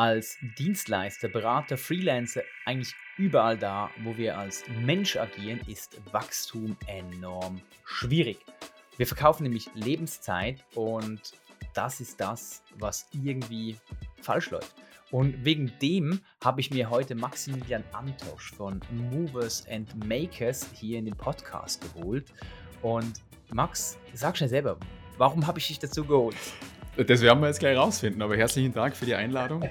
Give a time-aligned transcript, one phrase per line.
[0.00, 7.60] als Dienstleister, Berater, Freelancer, eigentlich überall da, wo wir als Mensch agieren, ist Wachstum enorm
[7.84, 8.38] schwierig.
[8.96, 11.20] Wir verkaufen nämlich Lebenszeit und
[11.74, 13.76] das ist das, was irgendwie
[14.22, 14.74] falsch läuft.
[15.10, 21.04] Und wegen dem habe ich mir heute Maximilian Antosch von Movers and Makers hier in
[21.04, 22.32] den Podcast geholt.
[22.80, 23.20] Und
[23.52, 24.78] Max, sag schnell selber,
[25.18, 26.38] warum habe ich dich dazu geholt?
[26.96, 29.62] Das werden wir jetzt gleich rausfinden, aber herzlichen Dank für die Einladung.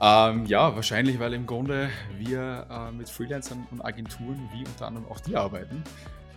[0.00, 5.06] ähm, ja, wahrscheinlich, weil im Grunde wir äh, mit Freelancern und Agenturen wie unter anderem
[5.08, 5.82] auch die arbeiten,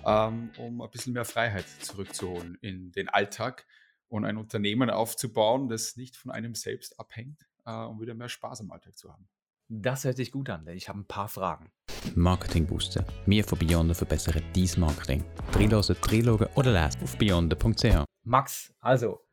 [0.05, 3.65] ähm, um ein bisschen mehr Freiheit zurückzuholen in den Alltag
[4.09, 8.61] und ein Unternehmen aufzubauen, das nicht von einem selbst abhängt, äh, um wieder mehr Spaß
[8.61, 9.29] im Alltag zu haben.
[9.69, 11.71] Das hört sich gut an, denn ich habe ein paar Fragen.
[12.15, 13.05] Marketing Booster.
[13.25, 15.23] Wir von Beyonder verbessern dein Marketing.
[15.51, 18.05] Drilose, Trilogen oder lesen auf beyonder.ch.
[18.23, 19.26] Max, also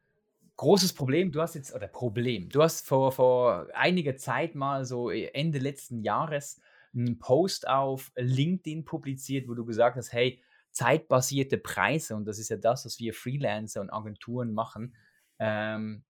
[0.56, 5.10] großes Problem, du hast jetzt, oder Problem, du hast vor, vor einiger Zeit mal so
[5.10, 6.60] äh, Ende letzten Jahres
[6.94, 12.50] einen Post auf LinkedIn publiziert, wo du gesagt hast, hey, zeitbasierte Preise, und das ist
[12.50, 14.94] ja das, was wir Freelancer und Agenturen machen,
[15.38, 16.04] ähm,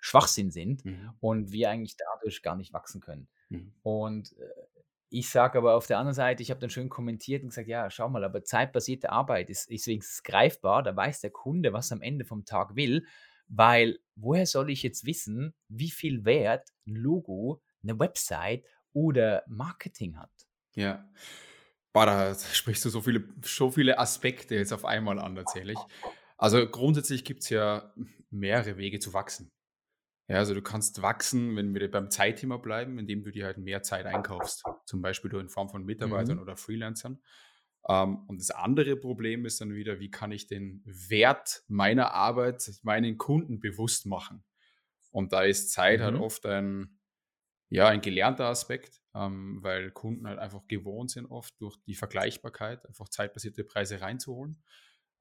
[0.00, 1.10] Schwachsinn sind mhm.
[1.20, 3.28] und wir eigentlich dadurch gar nicht wachsen können.
[3.48, 3.72] Mhm.
[3.82, 4.44] Und äh,
[5.10, 7.90] ich sage aber auf der anderen Seite, ich habe dann schön kommentiert und gesagt, ja,
[7.90, 11.96] schau mal, aber zeitbasierte Arbeit ist, ist wenigstens greifbar, da weiß der Kunde, was er
[11.96, 13.06] am Ende vom Tag will
[13.48, 20.16] weil woher soll ich jetzt wissen, wie viel Wert ein Logo, eine Website oder Marketing
[20.18, 20.30] hat?
[20.74, 21.08] Ja.
[21.92, 25.78] Boah, da sprichst du so viele, so viele Aspekte jetzt auf einmal an, erzähle ich.
[26.36, 27.92] Also grundsätzlich gibt es ja
[28.30, 29.50] mehrere Wege zu wachsen.
[30.28, 33.82] Ja, also du kannst wachsen, wenn wir beim Zeitthema bleiben, indem du dir halt mehr
[33.82, 34.62] Zeit einkaufst.
[34.84, 36.42] Zum Beispiel in Form von Mitarbeitern mhm.
[36.42, 37.22] oder Freelancern.
[37.88, 42.70] Ähm, und das andere Problem ist dann wieder, wie kann ich den Wert meiner Arbeit
[42.82, 44.44] meinen Kunden bewusst machen?
[45.10, 46.18] Und da ist Zeit halt mhm.
[46.18, 47.00] halt oft ein,
[47.70, 52.86] ja, ein gelernter Aspekt, ähm, weil Kunden halt einfach gewohnt sind, oft durch die Vergleichbarkeit
[52.86, 54.62] einfach zeitbasierte Preise reinzuholen.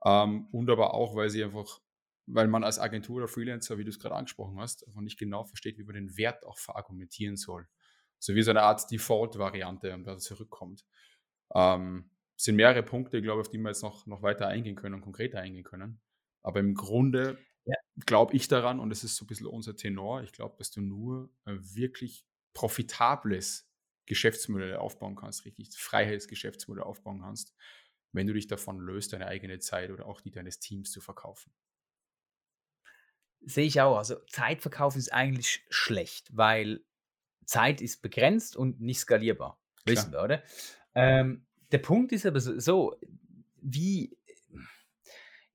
[0.06, 1.80] Ähm, und aber auch, weil sie einfach,
[2.26, 5.46] weil man als Agentur oder Freelancer, wie du es gerade angesprochen hast, einfach nicht genau
[5.46, 7.68] versteht, wie man den Wert auch verargumentieren soll.
[8.20, 10.86] So wie so eine Art Default-Variante, um da zurückkommt.
[11.56, 14.96] Ähm, sind mehrere Punkte, glaube ich, auf die wir jetzt noch, noch weiter eingehen können
[14.96, 16.00] und konkreter eingehen können.
[16.44, 17.76] Aber im Grunde ja.
[18.06, 20.82] glaube ich daran, und das ist so ein bisschen unser Tenor, ich glaube, dass du
[20.82, 23.70] nur ein wirklich profitables
[24.06, 27.54] Geschäftsmodell aufbauen kannst, richtig Freiheitsgeschäftsmodell aufbauen kannst,
[28.14, 31.52] wenn du dich davon löst, deine eigene Zeit oder auch die deines Teams zu verkaufen.
[33.42, 33.98] Sehe ich auch.
[33.98, 36.84] Also Zeitverkauf ist eigentlich schlecht, weil
[37.46, 39.60] Zeit ist begrenzt und nicht skalierbar.
[39.86, 40.44] Wissen wir, oder?
[40.96, 42.96] Ähm, der Punkt ist aber so,
[43.62, 44.18] wie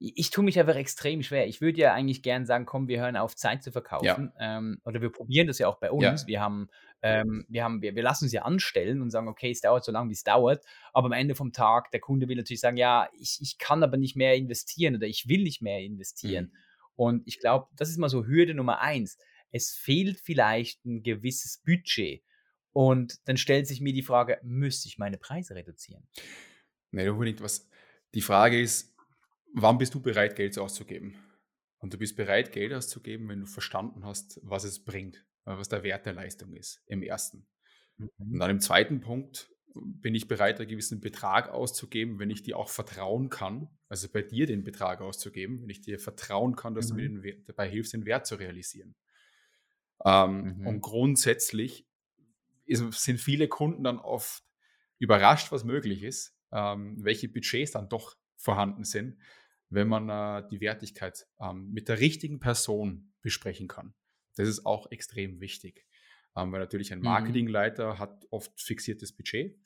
[0.04, 1.46] ich tue mich einfach extrem schwer.
[1.46, 4.32] Ich würde ja eigentlich gern sagen, komm, wir hören auf, Zeit zu verkaufen.
[4.36, 4.58] Ja.
[4.58, 6.22] Ähm, oder wir probieren das ja auch bei uns.
[6.22, 6.26] Ja.
[6.26, 6.68] Wir haben,
[7.02, 9.92] ähm, wir haben, wir, wir lassen uns ja anstellen und sagen, okay, es dauert so
[9.92, 10.64] lange, wie es dauert.
[10.92, 13.96] Aber am Ende vom Tag, der Kunde will natürlich sagen, ja, ich, ich kann aber
[13.96, 16.46] nicht mehr investieren oder ich will nicht mehr investieren.
[16.46, 16.58] Mhm.
[16.96, 19.18] Und ich glaube, das ist mal so Hürde Nummer eins.
[19.52, 22.22] Es fehlt vielleicht ein gewisses Budget.
[22.72, 26.06] Und dann stellt sich mir die Frage, müsste ich meine Preise reduzieren?
[26.90, 27.68] Nein, unbedingt was.
[28.14, 28.94] Die Frage ist,
[29.54, 31.16] wann bist du bereit, Geld auszugeben?
[31.78, 35.16] Und du bist bereit, Geld auszugeben, wenn du verstanden hast, was es bringt,
[35.46, 37.46] äh, was der Wert der Leistung ist, im ersten.
[37.96, 38.10] Mhm.
[38.18, 42.58] Und dann im zweiten Punkt bin ich bereit, einen gewissen Betrag auszugeben, wenn ich dir
[42.58, 46.90] auch vertrauen kann, also bei dir den Betrag auszugeben, wenn ich dir vertrauen kann, dass
[46.92, 46.96] mhm.
[46.96, 48.94] du mir den, dabei hilfst, den Wert zu realisieren.
[50.04, 50.66] Ähm, mhm.
[50.66, 51.86] Und grundsätzlich
[52.64, 54.44] ist, sind viele Kunden dann oft
[54.98, 59.18] überrascht, was möglich ist, ähm, welche Budgets dann doch vorhanden sind,
[59.68, 63.94] wenn man äh, die Wertigkeit ähm, mit der richtigen Person besprechen kann.
[64.36, 65.86] Das ist auch extrem wichtig.
[66.36, 67.06] Ähm, weil natürlich ein mhm.
[67.06, 67.98] Marketingleiter mhm.
[67.98, 69.58] hat oft fixiertes Budget.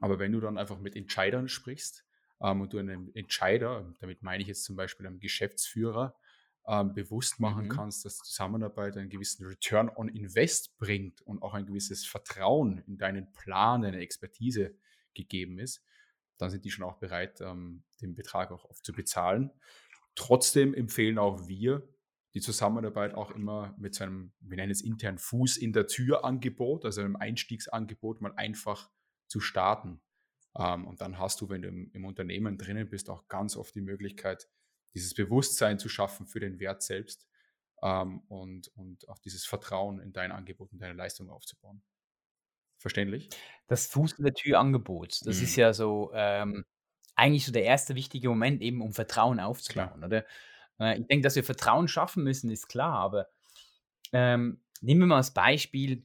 [0.00, 2.04] Aber wenn du dann einfach mit Entscheidern sprichst
[2.40, 6.16] ähm, und du einen Entscheider, damit meine ich jetzt zum Beispiel einen Geschäftsführer,
[6.66, 7.70] ähm, bewusst machen mhm.
[7.70, 12.96] kannst, dass Zusammenarbeit einen gewissen Return on Invest bringt und auch ein gewisses Vertrauen in
[12.96, 14.74] deinen Plan, deine Expertise
[15.14, 15.84] gegeben ist,
[16.38, 19.50] dann sind die schon auch bereit, ähm, den Betrag auch oft zu bezahlen.
[20.14, 21.86] Trotzdem empfehlen auch wir
[22.34, 26.24] die Zusammenarbeit auch immer mit so einem, wir nennen es intern Fuß in der Tür
[26.24, 28.90] Angebot, also einem Einstiegsangebot mal einfach
[29.28, 30.00] zu starten.
[30.56, 33.74] Ähm, und dann hast du, wenn du im, im Unternehmen drinnen bist, auch ganz oft
[33.74, 34.48] die Möglichkeit,
[34.94, 37.26] dieses Bewusstsein zu schaffen für den Wert selbst
[37.82, 41.82] ähm, und, und auch dieses Vertrauen in dein Angebot und deine Leistung aufzubauen.
[42.78, 43.30] Verständlich?
[43.66, 45.44] Das Fuß in der Tür Angebot, das mhm.
[45.44, 46.64] ist ja so ähm,
[47.14, 50.24] eigentlich so der erste wichtige Moment, eben um Vertrauen aufzubauen, oder?
[50.80, 53.28] Äh, ich denke, dass wir Vertrauen schaffen müssen, ist klar, aber
[54.12, 56.04] ähm, nehmen wir mal als Beispiel,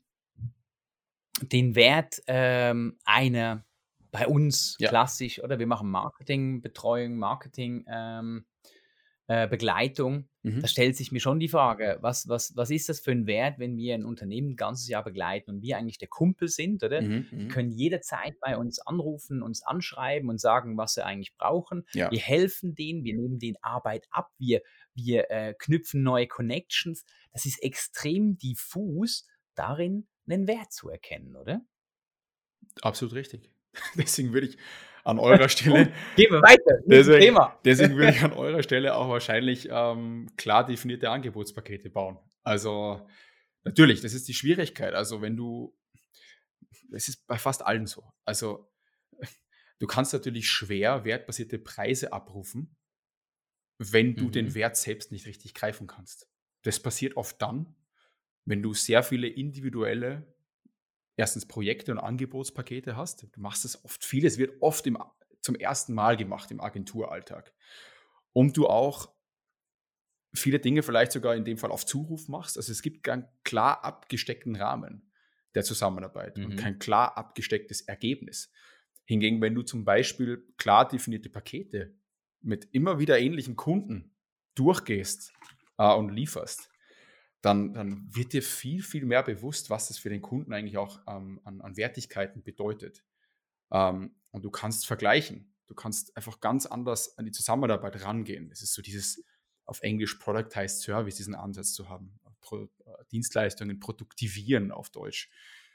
[1.42, 3.65] den Wert ähm, einer
[4.12, 4.89] bei uns Ja.
[4.89, 8.45] klassisch, oder wir machen Marketingbetreuung, Marketing ähm,
[9.29, 10.27] äh, Begleitung.
[10.41, 10.61] Mhm.
[10.61, 13.59] Da stellt sich mir schon die Frage, was, was, was ist das für ein Wert,
[13.59, 16.99] wenn wir ein Unternehmen ein ganzes Jahr begleiten und wir eigentlich der Kumpel sind, oder?
[17.03, 17.27] Mhm.
[17.29, 17.47] Die Mhm.
[17.49, 21.85] können jederzeit bei uns anrufen, uns anschreiben und sagen, was sie eigentlich brauchen.
[21.93, 22.09] Ja.
[22.09, 24.63] Wir helfen denen, wir nehmen denen Arbeit ab, wir,
[24.95, 27.05] wir äh, knüpfen neue Connections.
[27.31, 31.61] Das ist extrem diffus, darin einen Wert zu erkennen, oder?
[32.81, 33.51] Absolut richtig.
[33.95, 34.57] Deswegen würde ich
[35.03, 36.81] an eurer Stelle Gehen wir weiter.
[36.85, 37.59] Deswegen, Thema.
[37.65, 42.17] deswegen würde ich an eurer Stelle auch wahrscheinlich ähm, klar definierte Angebotspakete bauen.
[42.43, 43.07] Also
[43.63, 44.93] natürlich, das ist die Schwierigkeit.
[44.93, 45.75] Also wenn du,
[46.91, 48.03] es ist bei fast allen so.
[48.25, 48.71] Also
[49.79, 52.75] du kannst natürlich schwer wertbasierte Preise abrufen,
[53.77, 54.55] wenn du den Mhm.
[54.55, 56.27] Wert selbst nicht richtig greifen kannst.
[56.63, 57.75] Das passiert oft dann,
[58.45, 60.27] wenn du sehr viele individuelle,
[61.19, 63.24] erstens Projekte und Angebotspakete hast.
[63.24, 64.98] Du machst es oft viel, es wird oft im,
[65.42, 67.54] zum ersten Mal gemacht im Agenturalltag.
[68.31, 69.13] Und du auch
[70.33, 72.56] viele Dinge vielleicht sogar in dem Fall auf Zuruf machst.
[72.56, 75.12] Also es gibt keinen klar abgesteckten Rahmen
[75.56, 76.56] der Zusammenarbeit und Mhm.
[76.56, 78.51] kein klar abgestecktes Ergebnis.
[79.04, 81.95] Hingegen, wenn du zum Beispiel klar definierte Pakete
[82.42, 84.16] mit immer wieder ähnlichen Kunden
[84.56, 85.33] durchgehst
[85.77, 86.69] äh, und lieferst,
[87.41, 91.01] dann, dann wird dir viel, viel mehr bewusst, was das für den Kunden eigentlich auch
[91.07, 93.03] ähm, an, an Wertigkeiten bedeutet.
[93.71, 95.56] Ähm, und du kannst vergleichen.
[95.68, 98.51] Du kannst einfach ganz anders an die Zusammenarbeit rangehen.
[98.51, 99.24] Es ist so dieses
[99.65, 102.19] auf Englisch Productized Service, diesen Ansatz zu haben.
[102.41, 102.68] Pro, äh,
[103.12, 105.30] Dienstleistungen produktivieren auf Deutsch.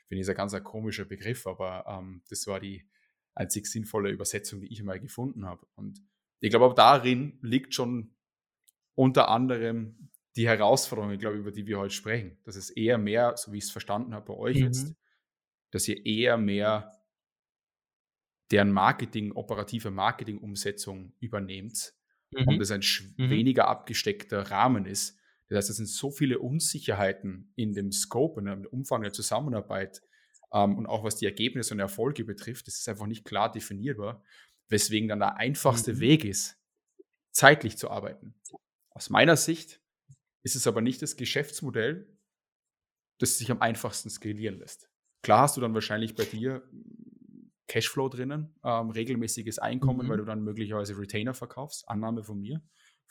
[0.09, 2.87] Finde ich ein ganz ein komischer Begriff, aber ähm, das war die
[3.35, 5.67] einzig sinnvolle Übersetzung, die ich mal gefunden habe.
[5.77, 6.03] Und
[6.41, 8.15] ich glaube, darin liegt schon
[8.95, 12.39] unter anderem die Herausforderung, ich glaube, über die wir heute sprechen.
[12.45, 14.63] Dass es eher mehr, so wie ich es verstanden habe bei euch Mhm.
[14.63, 14.97] jetzt,
[15.73, 16.93] dass ihr eher mehr
[18.51, 21.95] deren Marketing, operative Marketing-Umsetzung übernehmt
[22.45, 22.59] und Mhm.
[22.59, 22.83] das ein
[23.17, 23.31] Mhm.
[23.31, 25.19] weniger abgesteckter Rahmen ist.
[25.49, 30.03] Das heißt, es sind so viele Unsicherheiten in dem Scope und im Umfang der Zusammenarbeit
[30.53, 34.23] ähm, und auch was die Ergebnisse und Erfolge betrifft, das ist einfach nicht klar definierbar,
[34.69, 36.01] weswegen dann der einfachste Mhm.
[36.01, 36.59] Weg ist,
[37.33, 38.35] zeitlich zu arbeiten.
[38.91, 39.81] Aus meiner Sicht
[40.45, 42.07] ist es aber nicht das Geschäftsmodell,
[43.19, 44.89] das sich am einfachsten skalieren lässt.
[45.23, 50.11] Klar hast du dann wahrscheinlich bei dir mm, Cashflow drinnen, ähm, regelmäßiges Einkommen, Mhm.
[50.11, 51.89] weil du dann möglicherweise Retainer verkaufst.
[51.89, 52.63] Annahme von mir.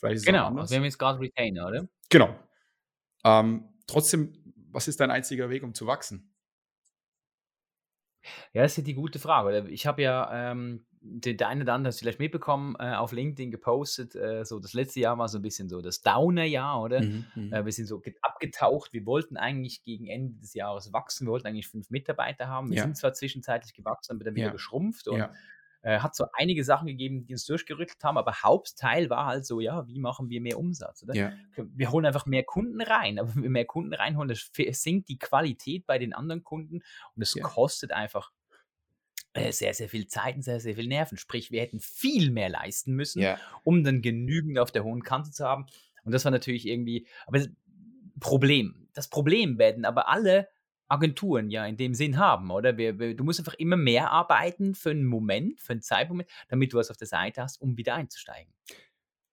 [0.01, 1.87] Genau, also wir haben jetzt gerade Retainer, oder?
[2.09, 2.37] Genau.
[3.23, 4.33] Ähm, trotzdem,
[4.69, 6.33] was ist dein einziger Weg, um zu wachsen?
[8.53, 9.67] Ja, das ist ja die gute Frage.
[9.69, 13.11] Ich habe ja, ähm, der, der eine oder andere hat es vielleicht mitbekommen, äh, auf
[13.11, 17.01] LinkedIn gepostet, äh, so das letzte Jahr war so ein bisschen so das Downer-Jahr, oder?
[17.01, 17.53] Mhm, mhm.
[17.53, 18.93] Äh, wir sind so ge- abgetaucht.
[18.93, 21.27] Wir wollten eigentlich gegen Ende des Jahres wachsen.
[21.27, 22.69] Wir wollten eigentlich fünf Mitarbeiter haben.
[22.69, 22.83] Wir Ja.
[22.83, 24.51] sind zwar zwischenzeitlich gewachsen, aber dann wieder Ja.
[24.53, 25.33] geschrumpft und ja,
[25.81, 29.59] äh, hat so einige Sachen gegeben, die uns durchgerüttelt haben, aber Hauptteil war halt so,
[29.59, 31.13] ja, wie machen wir mehr Umsatz, oder?
[31.57, 34.49] Wir holen einfach mehr Kunden rein, aber wenn wir mehr Kunden reinholen, das
[34.81, 36.75] sinkt die Qualität bei den anderen Kunden
[37.15, 38.31] und es kostet einfach
[39.35, 41.17] sehr, sehr viel Zeit und sehr, sehr viel Nerven.
[41.17, 43.39] Sprich, wir hätten viel mehr leisten müssen, ja.
[43.63, 45.65] um dann genügend auf der hohen Kante zu haben.
[46.03, 47.49] Und das war natürlich irgendwie, aber das
[48.19, 48.87] Problem.
[48.93, 50.47] Das Problem werden aber alle
[50.87, 52.77] Agenturen ja in dem Sinn haben, oder?
[52.77, 56.73] Wir, wir, du musst einfach immer mehr arbeiten für einen Moment, für einen Zeitmoment, damit
[56.73, 58.53] du was auf der Seite hast, um wieder einzusteigen.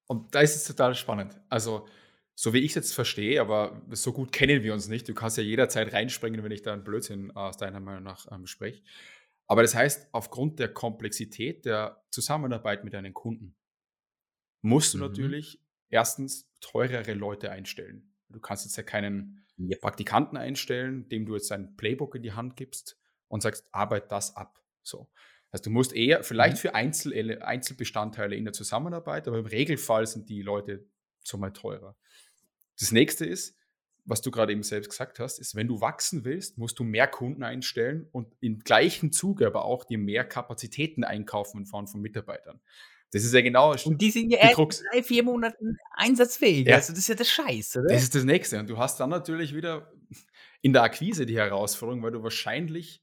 [0.07, 1.38] Und da ist es total spannend.
[1.49, 1.87] Also,
[2.35, 5.09] so wie ich es jetzt verstehe, aber so gut kennen wir uns nicht.
[5.09, 8.47] Du kannst ja jederzeit reinspringen, wenn ich da einen Blödsinn aus deiner Meinung nach ähm,
[8.47, 8.83] spreche.
[9.50, 13.57] Aber das heißt, aufgrund der Komplexität der Zusammenarbeit mit deinen Kunden
[14.62, 15.02] musst du Mhm.
[15.07, 18.14] natürlich erstens teurere Leute einstellen.
[18.28, 19.76] Du kannst jetzt ja keinen Ja.
[19.80, 24.37] Praktikanten einstellen, dem du jetzt ein Playbook in die Hand gibst und sagst, arbeit das
[24.37, 24.62] ab.
[24.85, 25.11] So.
[25.50, 26.61] Also du musst eher, vielleicht Mhm.
[26.61, 30.87] für Einzel Einzelbestandteile in der Zusammenarbeit, aber im Regelfall sind die Leute
[31.25, 31.97] so mal teurer.
[32.78, 33.59] Das nächste ist,
[34.11, 37.07] was du gerade eben selbst gesagt hast, ist, wenn du wachsen willst, musst du mehr
[37.07, 42.00] Kunden einstellen und im gleichen Zuge aber auch dir mehr Kapazitäten einkaufen in Form von
[42.00, 42.61] Mitarbeitern.
[43.12, 46.67] Das ist ja genau Und die sind ja erst in drei, vier Monaten einsatzfähig.
[46.67, 46.76] Ja.
[46.76, 47.88] Also das ist ja der Scheiß, oder?
[47.88, 48.59] Das ist das Nächste.
[48.59, 49.93] Und du hast dann natürlich wieder
[50.62, 53.02] in der Akquise die Herausforderung, weil du wahrscheinlich,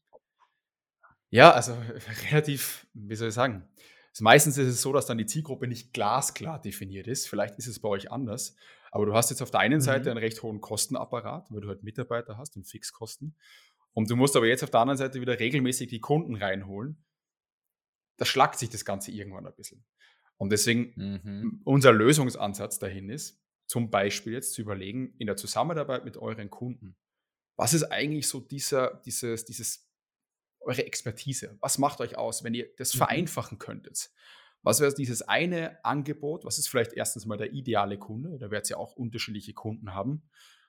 [1.30, 1.76] ja, also
[2.32, 3.68] relativ, wie soll ich sagen,
[4.12, 7.28] also meistens ist es so, dass dann die Zielgruppe nicht glasklar definiert ist.
[7.28, 8.56] Vielleicht ist es bei euch anders.
[8.92, 9.82] Aber du hast jetzt auf der einen Mhm.
[9.82, 13.36] Seite einen recht hohen Kostenapparat, weil du halt Mitarbeiter hast und Fixkosten.
[13.94, 17.04] Und du musst aber jetzt auf der anderen Seite wieder regelmäßig die Kunden reinholen.
[18.18, 19.86] Da schlagt sich das Ganze irgendwann ein bisschen.
[20.38, 21.62] Und deswegen Mhm.
[21.64, 26.96] unser Lösungsansatz dahin ist, zum Beispiel jetzt zu überlegen, in der Zusammenarbeit mit euren Kunden,
[27.56, 29.90] was ist eigentlich so dieser, dieses, dieses
[30.60, 31.58] eure Expertise?
[31.60, 32.98] Was macht euch aus, wenn ihr das Mhm.
[33.00, 34.12] vereinfachen könntet?
[34.68, 36.44] Was wäre dieses eine Angebot?
[36.44, 38.38] Was ist vielleicht erstens mal der ideale Kunde?
[38.38, 40.24] Da wird es ja auch unterschiedliche Kunden haben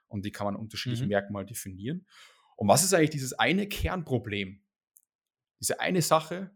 [0.06, 1.08] und die kann man unterschiedliche Mhm.
[1.08, 2.06] Merkmale definieren.
[2.54, 4.62] Und was ist eigentlich dieses eine Kernproblem?
[5.58, 6.52] Diese eine Sache,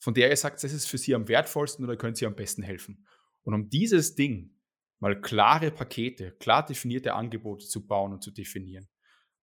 [0.00, 2.64] von der ihr sagt, das ist für sie am wertvollsten oder könnt sie am besten
[2.64, 3.06] helfen.
[3.44, 4.58] Und um dieses Ding
[4.98, 8.88] mal klare Pakete, klar definierte Angebote zu bauen und zu definieren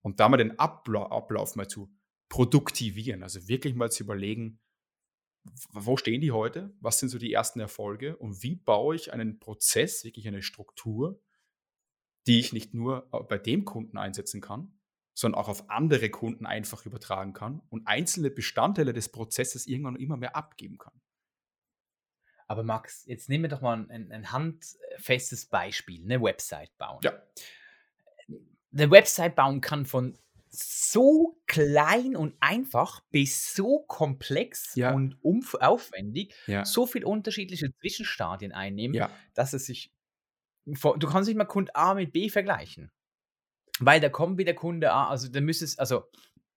[0.01, 1.89] und da mal den Abla Ablauf mal zu
[2.27, 4.59] produktivieren, also wirklich mal zu überlegen,
[5.71, 9.39] wo stehen die heute, was sind so die ersten Erfolge und wie baue ich einen
[9.39, 11.21] Prozess, wirklich eine Struktur,
[12.27, 14.79] die ich nicht nur äh, bei dem Kunden einsetzen kann,
[15.13, 20.17] sondern auch auf andere Kunden einfach übertragen kann und einzelne Bestandteile des Prozesses irgendwann immer
[20.17, 21.00] mehr abgeben kann.
[22.47, 27.00] Aber Max, jetzt nehmen wir doch mal ein, ein handfestes Beispiel, eine Website bauen.
[27.03, 27.13] Ja.
[28.71, 30.17] Eine Website bauen kann von
[30.55, 34.93] so klein und einfach bis so komplex Ja.
[34.93, 35.17] und
[35.60, 36.63] aufwendig, Ja.
[36.63, 39.10] so viel unterschiedliche Zwischenstadien einnehmen, Ja.
[39.33, 39.91] dass es sich.
[40.65, 42.91] Du kannst nicht mal Kunde A mit B vergleichen.
[43.79, 46.03] Weil da kommt wieder Kunde A, also da müsstest, also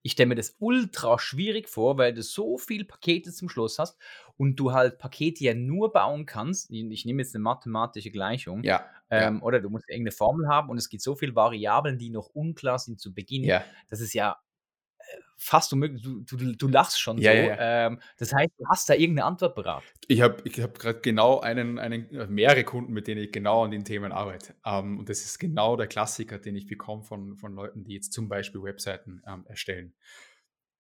[0.06, 3.98] ich stelle mir das ultra schwierig vor, weil du so viele Pakete zum Schluss hast
[4.36, 6.70] und du halt Pakete ja nur bauen kannst.
[6.70, 8.62] Ich, nehme jetzt eine mathematische Gleichung.
[8.62, 8.86] Ja.
[9.10, 12.28] Ähm, Oder du musst irgendeine Formel haben und es gibt so viele Variablen, die noch
[12.28, 13.42] unklar sind zu Beginn.
[13.42, 13.64] Ja.
[13.90, 14.36] Das ist ja
[15.36, 16.02] fast unmöglich.
[16.02, 17.36] Du, du, du lachst schon Ja, so.
[17.38, 19.84] ja, Ähm, das heißt, du hast da irgendeine Antwort parat.
[20.08, 23.64] Ich habe ich hab gerade genau einen, einen, äh, mehrere Kunden, mit denen ich genau
[23.64, 24.54] an den Themen arbeite.
[24.64, 28.12] Ähm, und das ist genau der Klassiker, den ich bekomme von, von Leuten, die jetzt
[28.12, 29.94] zum Beispiel Webseiten ähm, erstellen.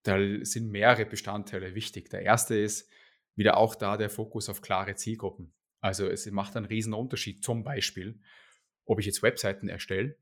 [0.02, 2.10] Da sind mehrere Bestandteile wichtig.
[2.10, 2.88] Der erste ist
[3.34, 5.52] wieder auch da der Fokus auf klare Zielgruppen.
[5.80, 8.20] Also es macht einen riesen Unterschied, zum Beispiel,
[8.84, 10.16] ob ich jetzt Webseiten erstelle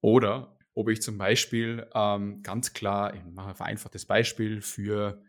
[0.00, 5.22] oder ob ich zum Beispiel ähm, ganz klar, ich mache ein vereinfachtes Beispiel für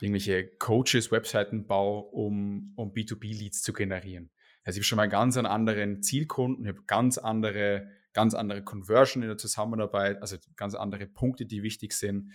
[0.00, 4.30] irgendwelche Coaches, Webseiten baue, um, um B2B-Leads zu generieren.
[4.64, 8.64] Also ich habe schon mal ganz einen anderen Zielkunden, ich habe ganz andere, ganz andere
[8.64, 12.32] Conversion in der Zusammenarbeit, also ganz andere Punkte, die wichtig sind.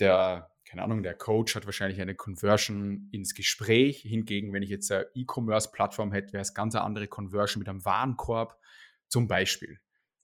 [0.00, 4.02] Der, keine Ahnung, der Coach hat wahrscheinlich eine Conversion ins Gespräch.
[4.02, 7.84] Hingegen, wenn ich jetzt eine E-Commerce-Plattform hätte, wäre es ganz eine andere Conversion mit einem
[7.86, 8.58] Warenkorb
[9.08, 9.78] zum Beispiel.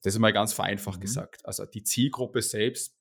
[0.08, 1.02] Das ist mal ganz vereinfacht Mhm.
[1.02, 1.44] gesagt.
[1.44, 2.96] Also die Zielgruppe selbst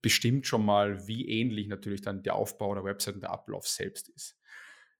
[0.00, 4.08] bestimmt schon mal, wie ähnlich natürlich dann der Aufbau der Website und der Ablauf selbst
[4.08, 4.34] ist.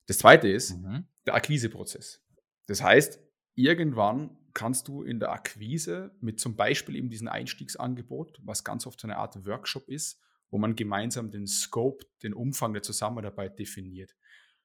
[0.09, 1.09] Das zweite ist Mhm.
[1.25, 2.23] der Akquiseprozess.
[2.67, 3.19] Das heißt,
[3.55, 9.01] irgendwann kannst du in der Akquise mit zum Beispiel eben diesem Einstiegsangebot, was ganz oft
[9.01, 10.21] so eine Art Workshop ist,
[10.51, 14.15] wo man gemeinsam den Scope, den Umfang der Zusammenarbeit definiert,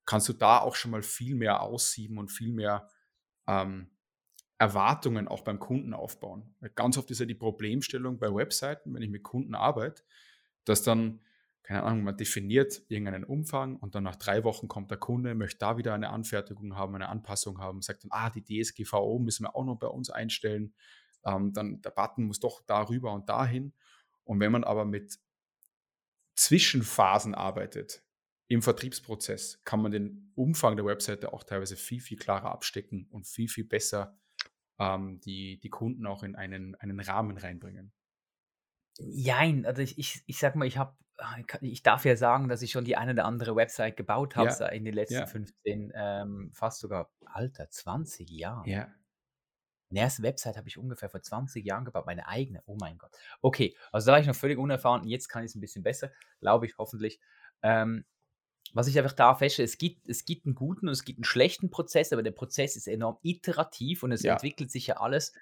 [0.04, 2.90] kannst du da auch schon mal viel mehr aussieben und viel mehr
[3.48, 3.90] ähm,
[4.62, 6.54] Erwartungen auch beim Kunden aufbauen.
[6.60, 10.04] Weil ganz oft ist ja die Problemstellung bei Webseiten, wenn ich mit Kunden arbeite,
[10.66, 11.20] dass dann,
[11.64, 15.58] keine Ahnung, man definiert irgendeinen Umfang und dann nach drei Wochen kommt der Kunde, möchte
[15.58, 19.56] da wieder eine Anfertigung haben, eine Anpassung haben, sagt dann, ah, die DSGVO müssen wir
[19.56, 20.76] auch noch bei uns einstellen.
[21.26, 23.74] Ähm, dann der Button muss doch darüber und dahin.
[24.26, 25.18] Und wenn man aber mit
[26.36, 28.04] Zwischenphasen arbeitet
[28.48, 33.26] im Vertriebsprozess, kann man den Umfang der Webseite auch teilweise viel, viel klarer abstecken und
[33.26, 34.21] viel, viel besser
[34.82, 37.94] ähm, die, die Kunden auch in einen, einen Rahmen reinbringen.
[38.98, 40.96] Jein, also ich, ich, ich sag mal, ich habe,
[41.62, 44.68] ich darf ja sagen, dass ich schon die eine oder andere Website gebaut habe Ja,
[44.68, 45.26] in den letzten ja.
[45.26, 48.70] 15, ähm, fast sogar, Alter, 20 Jahren.
[48.70, 48.90] Ja.
[49.90, 52.64] Meine erste Website habe ich ungefähr vor 20 Jahren gebaut, meine eigene.
[52.66, 53.12] Oh mein Gott.
[53.42, 55.06] Okay, also da war ich noch völlig unerfahren.
[55.08, 57.20] Jetzt kann ich es ein bisschen besser, glaube ich, hoffentlich.
[57.62, 58.06] Ähm,
[58.74, 61.26] was ich einfach da feststelle, es gibt, es gibt einen guten und es gibt einen
[61.26, 64.34] schlechten Prozess, aber der Prozess ist enorm iterativ und es Ja.
[64.34, 65.34] entwickelt sich ja alles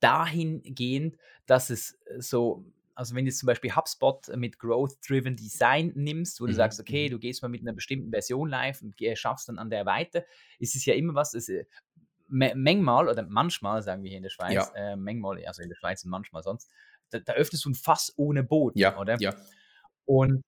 [0.00, 1.16] dahingehend,
[1.46, 6.40] dass es äh, so, also wenn du jetzt zum Beispiel HubSpot mit Growth-Driven Design nimmst,
[6.40, 7.10] wo du Mhm, sagst, okay, mhm.
[7.10, 10.24] du gehst mal mit einer bestimmten Version live und schaffst dann an der weiter,
[10.58, 11.64] ist es ja immer was, es, äh,
[12.28, 14.74] manchmal oder manchmal, sagen wir hier in der Schweiz, Ja.
[14.74, 16.70] äh, manchmal, also in der Schweiz und manchmal sonst,
[17.10, 19.18] da, da öffnest du ein Fass ohne Boden, Ja, oder?
[19.18, 19.34] ja.
[20.04, 20.42] Und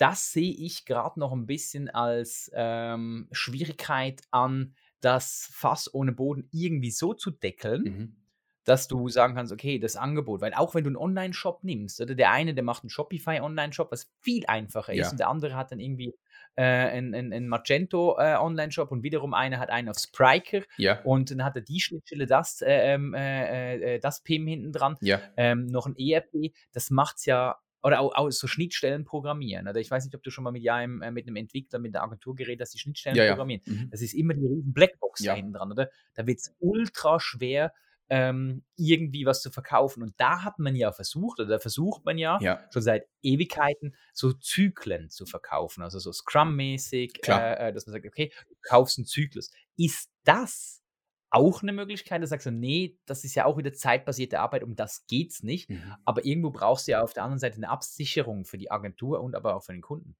[0.00, 6.48] das sehe ich gerade noch ein bisschen als ähm, Schwierigkeit an, das Fass ohne Boden
[6.52, 8.16] irgendwie so zu deckeln, Mhm.
[8.64, 12.14] dass du sagen kannst, okay, das Angebot, weil auch wenn du einen Online-Shop nimmst, oder
[12.14, 15.02] der eine, der macht einen Shopify-Online-Shop, was viel einfacher Ja.
[15.02, 16.14] ist, und der andere hat dann irgendwie
[16.56, 21.44] äh, einen, einen, einen Magento-Online-Shop und wiederum einer hat einen auf Spriker Ja, und dann
[21.44, 25.66] hat er die Schnittstelle, das, äh, ähm, äh, äh, das PIM hinten dran, ja, ähm,
[25.66, 29.68] noch ein ERP, das macht's ja, oder auch, auch so Schnittstellen programmieren.
[29.68, 31.94] Oder ich weiß nicht, ob du schon mal mit, ja, äh, mit einem Entwickler, mit
[31.94, 33.30] der Agentur geredet hast, die Schnittstellen ja, ja.
[33.32, 33.62] programmieren.
[33.64, 33.88] Mhm.
[33.90, 35.90] Das ist immer die riesen Blackbox da hinten dran, oder?
[36.14, 37.72] Da wird es ultra schwer,
[38.10, 40.02] ähm, irgendwie was zu verkaufen.
[40.02, 42.60] Und da hat man ja versucht, oder da versucht man ja, Ja.
[42.72, 45.82] schon seit Ewigkeiten, so Zyklen zu verkaufen.
[45.82, 49.50] Also so Scrum-mäßig, äh, äh, dass man sagt, okay, du kaufst einen Zyklus.
[49.76, 50.82] Ist das
[51.30, 52.22] auch eine Möglichkeit?
[52.22, 55.70] Da sagst du, nee, das ist ja auch wieder zeitbasierte Arbeit, um das geht's nicht.
[55.70, 55.94] Mhm.
[56.04, 59.34] Aber irgendwo brauchst du ja auf der anderen Seite eine Absicherung für die Agentur und
[59.34, 60.16] aber auch für den Kunden.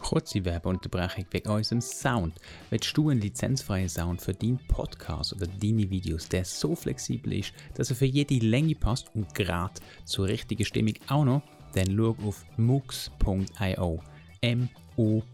[0.00, 2.34] Kurze Werbeunterbrechung wegen unserem Sound.
[2.70, 7.52] Willst du einen lizenzfreien Sound für deinen Podcast oder deine Videos, der so flexibel ist,
[7.74, 9.74] dass er für jede Länge passt und gerade
[10.04, 11.42] zur richtigen Stimmung auch noch?
[11.74, 14.00] Dann schau auf mux.io.
[14.40, 15.32] M-O-O-K-S.io.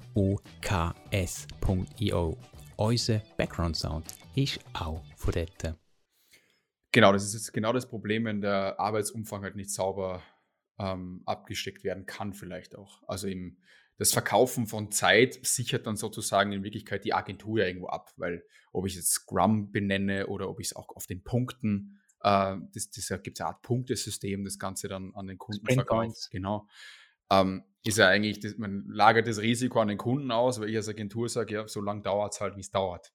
[2.76, 5.78] Unser Background Sound ist auch von dort.
[6.92, 10.22] Genau, das ist jetzt genau das Problem, wenn der Arbeitsumfang halt nicht sauber
[10.78, 13.02] ähm, abgesteckt werden kann, vielleicht auch.
[13.08, 13.58] Also eben
[13.98, 18.44] das Verkaufen von Zeit sichert dann sozusagen in Wirklichkeit die Agentur ja irgendwo ab, weil
[18.72, 22.90] ob ich jetzt Scrum benenne oder ob ich es auch auf den Punkten, äh, das,
[22.90, 26.28] das gibt eine Art Punktesystem, das Ganze dann an den Kunden verkauft.
[26.30, 26.66] Genau.
[27.30, 30.76] Ähm, ist ja eigentlich, das, man lagert das Risiko an den Kunden aus, weil ich
[30.76, 33.12] als Agentur sage, ja, so lange dauert es halt, wie es dauert.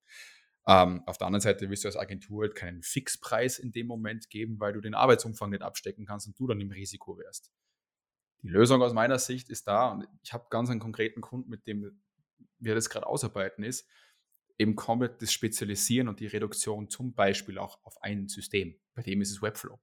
[0.69, 4.29] Ähm, auf der anderen Seite willst du als Agentur halt keinen Fixpreis in dem Moment
[4.29, 7.51] geben, weil du den Arbeitsumfang nicht abstecken kannst und du dann im Risiko wärst.
[8.43, 11.65] Die Lösung aus meiner Sicht ist da und ich habe ganz einen konkreten Kunden, mit
[11.65, 11.99] dem
[12.59, 13.88] wir das gerade ausarbeiten, ist
[14.59, 18.75] eben komplett das Spezialisieren und die Reduktion zum Beispiel auch auf ein System.
[18.93, 19.79] Bei dem ist es Webflow.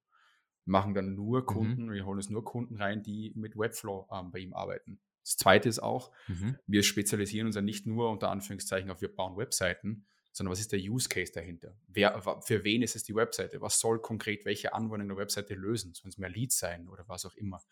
[0.65, 1.47] Wir machen dann nur Mhm.
[1.47, 5.01] Kunden, wir holen uns nur Kunden rein, die mit Webflow ähm, bei ihm arbeiten.
[5.23, 6.59] Das zweite ist auch, Mhm.
[6.67, 10.71] wir spezialisieren uns ja nicht nur unter Anführungszeichen auf, wir bauen Webseiten, sondern was ist
[10.71, 11.75] der Use Case dahinter?
[11.89, 13.63] Wer, für wen ist es die Webseite?
[13.63, 15.95] Was soll konkret welche Anwendung der Webseite lösen?
[15.95, 17.63] Sollen es mehr Leads sein oder was auch immer?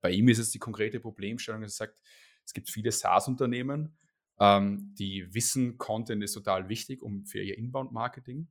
[0.00, 2.00] Bei ihm ist es die konkrete Problemstellung, dass er sagt,
[2.46, 3.98] es gibt viele SaaS-Unternehmen,
[4.40, 8.48] ähm, die wissen, Content ist total wichtig um für ihr Inbound-Marketing.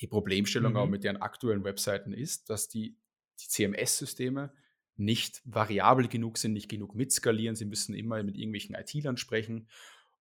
[0.00, 0.76] Die Problemstellung Mhm.
[0.76, 2.96] aber mit deren aktuellen Webseiten ist, dass die,
[3.40, 4.52] die CMS-Systeme
[4.94, 7.56] nicht variabel genug sind, nicht genug mitskalieren.
[7.56, 9.68] Sie müssen immer mit irgendwelchen IT-Lern sprechen.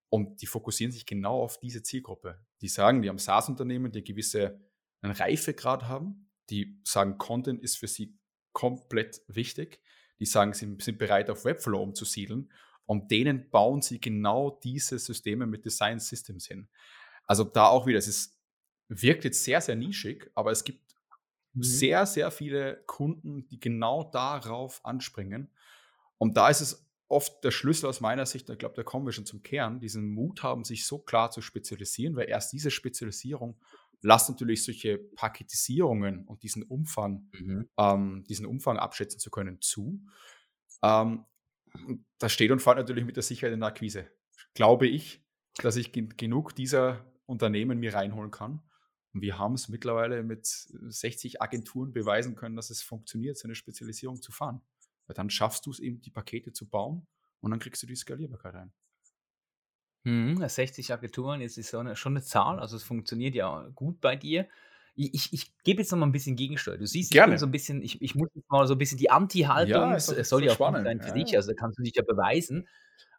[0.10, 2.44] Und die fokussieren sich genau auf diese Zielgruppe.
[2.62, 4.60] Die sagen, die haben SaaS-Unternehmen, die gewisse
[5.02, 6.30] einen Reifegrad haben.
[6.50, 8.18] Die sagen, Content ist für sie
[8.54, 9.82] komplett wichtig.
[10.20, 12.52] Die sagen, sie sind bereit, auf Webflow umzusiedeln.
[12.86, 16.68] Und denen bauen sie genau diese Systeme mit Design Systems hin.
[17.26, 18.38] Also da auch wieder, es ist,
[18.90, 20.92] wirkt jetzt sehr, sehr nischig, aber es gibt
[21.54, 21.64] Mhm.
[21.64, 25.50] sehr, sehr viele Kunden, die genau darauf anspringen.
[26.18, 29.12] Und da ist es oft der Schlüssel aus meiner Sicht, ich glaube, da kommen wir
[29.14, 33.60] schon zum Kern, diesen Mut haben, sich so klar zu spezialisieren, weil erst diese Spezialisierung
[34.02, 37.70] lasst natürlich solche Paketisierungen und diesen Umfang, Mhm.
[37.78, 40.02] ähm, diesen Umfang abschätzen zu können, zu.
[40.82, 41.26] Ähm,
[42.18, 44.08] das steht und fällt natürlich mit der Sicherheit in der Akquise.
[44.54, 45.24] Glaube ich,
[45.58, 48.62] dass ich gen- genug dieser Unternehmen mir reinholen kann.
[49.14, 53.56] Und wir haben es mittlerweile mit 60 Agenturen beweisen können, dass es funktioniert, so eine
[53.56, 54.62] Spezialisierung zu fahren.
[55.12, 57.06] Weil dann schaffst du es eben, die Pakete zu bauen
[57.42, 58.72] und dann kriegst du die Skalierbarkeit ein.
[60.06, 64.00] Mhm, 60 Agenturen ist, ist so eine, schon eine Zahl, also es funktioniert ja gut
[64.00, 64.48] bei dir.
[64.96, 66.78] Ich, ich, ich gebe jetzt noch mal ein bisschen Gegensteuer.
[66.78, 67.38] Du siehst, ich Gerne.
[67.38, 70.06] so ein bisschen, ich, ich muss jetzt mal so ein bisschen die Anti-Haltung, Ja, es
[70.06, 71.14] soll ja auch gut spannend, sein für ja.
[71.14, 72.70] dich, also da kannst du dich ja beweisen.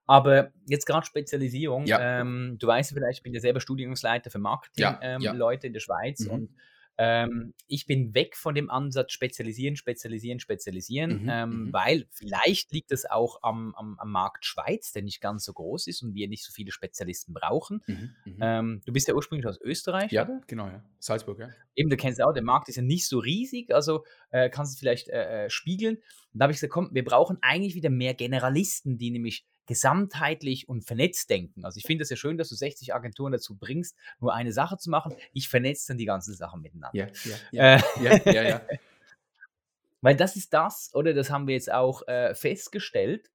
[0.07, 2.20] Aber jetzt gerade Spezialisierung, Ja.
[2.22, 5.22] ähm, du weißt ja vielleicht, ich bin ja selber Studiengangsleiter für Marketing, Ja, ähm,
[5.62, 6.31] in der Schweiz Mhm.
[6.31, 6.55] und
[7.04, 11.72] ähm, ich bin weg von dem Ansatz spezialisieren, spezialisieren, spezialisieren, Mhm, ähm, mhm.
[11.72, 15.88] weil vielleicht liegt es auch am, am, am Markt Schweiz, der nicht ganz so groß
[15.88, 17.82] ist und wir nicht so viele Spezialisten brauchen.
[17.88, 18.38] Mhm, mhm.
[18.40, 20.40] Ähm, du bist ja ursprünglich aus Österreich, ja, oder?
[20.46, 20.84] genau, ja.
[21.00, 21.48] Salzburg, ja.
[21.74, 24.76] Eben, du kennst auch, der Markt ist ja nicht so riesig, also äh, kannst du
[24.76, 25.96] es vielleicht äh, äh, spiegeln.
[25.96, 30.68] Und da habe ich gesagt, komm, wir brauchen eigentlich wieder mehr Generalisten, die nämlich gesamtheitlich
[30.68, 31.64] und vernetzt denken.
[31.64, 34.77] Also ich finde es ja schön, dass du 60 Agenturen dazu bringst, nur eine Sache
[34.77, 35.14] zu machen.
[35.33, 36.96] Ich vernetze dann die ganzen Sachen miteinander.
[36.96, 37.77] Ja, ja, ja.
[37.77, 38.62] Äh, ja, ja, ja.
[40.01, 43.31] weil das ist das, oder das haben wir jetzt auch äh, festgestellt.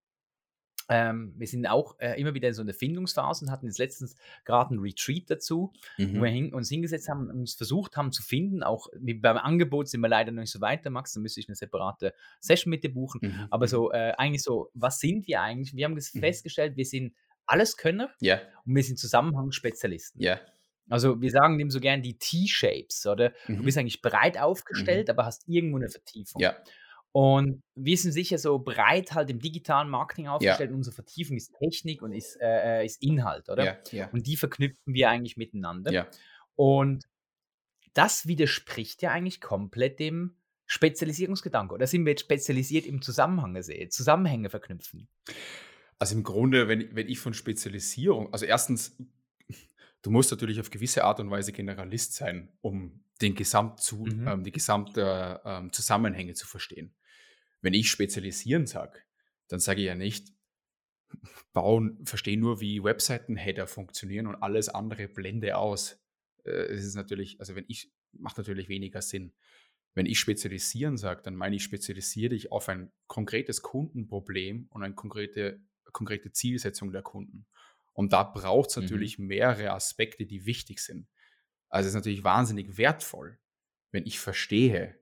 [0.89, 4.15] Ähm, wir sind auch äh, immer wieder in so einer Findungsphase und hatten jetzt letztens
[4.45, 6.33] gerade einen Retreat dazu, wo wir Mhm.
[6.33, 8.63] hin, uns hingesetzt haben und uns versucht haben zu finden.
[8.63, 11.13] Auch beim Angebot sind wir leider noch nicht so weiter, Max.
[11.13, 13.19] Da müsste ich eine separate Session mit dir buchen.
[13.23, 13.69] Mhm, Aber mhm.
[13.69, 15.75] so, äh, eigentlich so, was sind wir eigentlich?
[15.75, 16.19] Wir haben Mhm.
[16.19, 17.13] festgestellt, wir sind
[17.45, 20.21] Alleskönner Ja, und wir sind Zusammenhangsspezialisten.
[20.21, 20.39] ja.
[20.89, 23.33] Also wir sagen dem so gern die T-Shapes, oder?
[23.47, 23.63] Du Mhm.
[23.65, 26.41] bist eigentlich breit aufgestellt, aber hast irgendwo eine Vertiefung.
[26.41, 26.55] Ja,
[27.11, 30.71] Und wir sind sicher so breit halt im digitalen Marketing aufgestellt.
[30.71, 33.65] Unsere Vertiefung ist Technik und ist, äh, äh, ist Inhalt, oder?
[33.65, 34.09] ja, ja.
[34.11, 35.91] Und die verknüpfen wir eigentlich miteinander.
[35.91, 36.07] Ja,
[36.55, 37.05] Und
[37.93, 40.35] das widerspricht ja eigentlich komplett dem
[40.67, 41.73] Spezialisierungsgedanke.
[41.73, 45.07] Oder sind wir jetzt spezialisiert im Zusammenhang sehen, Zusammenhänge verknüpfen?
[45.97, 48.95] Also im Grunde, wenn, wenn ich von Spezialisierung, also erstens,
[50.07, 54.25] du musst natürlich auf gewisse Art und Weise Generalist sein, um den Gesamtzu Mhm.
[54.25, 56.95] ähm, die gesamte ähm, Zusammenhänge zu verstehen.
[57.61, 58.99] Wenn ich spezialisieren sage,
[59.49, 60.31] dann sage ich ja nicht,
[61.53, 66.01] bauen, verstehe nur, wie Webseiten-Header funktionieren und alles andere blende aus.
[66.45, 69.33] Äh, es ist natürlich, also wenn ich, macht natürlich weniger Sinn.
[69.93, 74.95] Wenn ich spezialisieren sage, dann meine ich, spezialisiere dich auf ein konkretes Kundenproblem und eine
[74.95, 75.59] konkrete,
[75.91, 77.45] konkrete Zielsetzung der Kunden.
[77.97, 78.77] Und da braucht es Mhm.
[78.77, 81.09] natürlich mehrere Aspekte, die wichtig sind.
[81.69, 83.39] Also es ist natürlich wahnsinnig wertvoll,
[83.91, 84.99] wenn ich verstehe,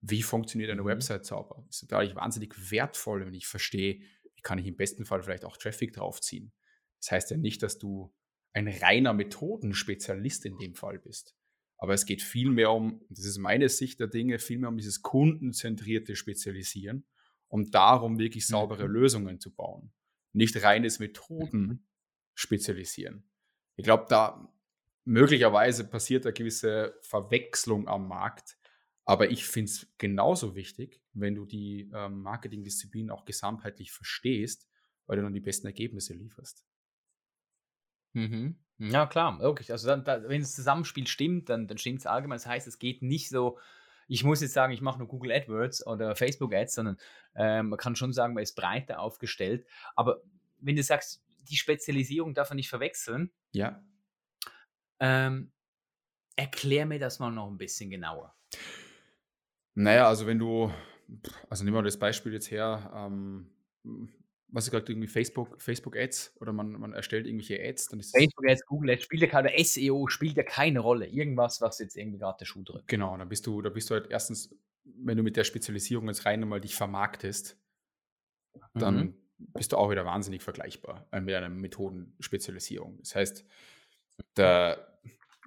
[0.00, 0.84] wie funktioniert eine Mhm.
[0.84, 1.66] Website sauber.
[1.68, 4.00] Es ist natürlich wahnsinnig wertvoll, wenn ich verstehe,
[4.34, 6.52] wie kann ich im besten Fall vielleicht auch Traffic draufziehen.
[7.00, 8.14] Das heißt ja nicht, dass du
[8.52, 11.36] ein reiner Methodenspezialist in dem Fall bist.
[11.76, 16.16] Aber es geht vielmehr um, das ist meine Sicht der Dinge, vielmehr um dieses kundenzentrierte
[16.16, 17.06] Spezialisieren
[17.48, 18.88] und darum, wirklich saubere Mhm.
[18.88, 19.92] Lösungen zu bauen.
[20.32, 21.87] Nicht reines Methoden
[22.38, 23.24] spezialisieren.
[23.74, 24.48] Ich glaube, da
[25.04, 28.56] möglicherweise passiert eine gewisse Verwechslung am Markt.
[29.04, 34.68] Aber ich finde es genauso wichtig, wenn du die ähm, Marketingdisziplin auch gesamtheitlich verstehst,
[35.06, 36.64] weil du dann die besten Ergebnisse lieferst.
[38.12, 38.56] Mhm.
[38.78, 39.72] Ja, klar, wirklich.
[39.72, 42.36] Also dann, da, wenn das Zusammenspiel stimmt, dann, dann stimmt es allgemein.
[42.36, 43.58] Das heißt, es geht nicht so,
[44.06, 46.98] ich muss jetzt sagen, ich mache nur Google AdWords oder Facebook Ads, sondern
[47.34, 49.66] ähm, man kann schon sagen, man ist breiter aufgestellt.
[49.96, 50.22] Aber
[50.60, 53.82] wenn du sagst, die Spezialisierung darf man nicht verwechseln, Ja.
[55.00, 55.52] ähm,
[56.36, 58.34] erklär mir das mal noch ein bisschen genauer.
[59.74, 60.72] Naja, also wenn du,
[61.48, 63.50] also nehmen wir das Beispiel jetzt her, ähm,
[64.50, 68.14] was ich gerade irgendwie Facebook, Facebook Ads oder man, man erstellt irgendwelche Ads, dann ist
[68.14, 71.06] das, Facebook Ads, Google Ads spielt ja keine, SEO spielt ja keine Rolle.
[71.06, 72.88] Irgendwas, was jetzt irgendwie gerade der Schuh drückt.
[72.88, 76.24] genau, dann bist du, da bist du halt erstens, wenn du mit der Spezialisierung jetzt
[76.24, 77.58] rein einmal dich vermarktest,
[78.74, 79.14] dann Mhm.
[79.38, 82.98] Bist du auch wieder wahnsinnig vergleichbar äh, mit einer Methodenspezialisierung.
[82.98, 83.44] Das heißt,
[84.36, 84.98] der,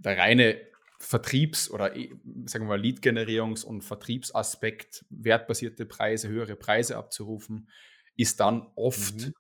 [0.04, 0.62] der reine
[1.00, 2.10] Vertriebs- oder eh,
[2.46, 7.70] sagen wir mal Lead-Generierungs- und Vertriebsaspekt, wertbasierte Preise, höhere Preise abzurufen,
[8.16, 9.34] ist dann oft Mhm.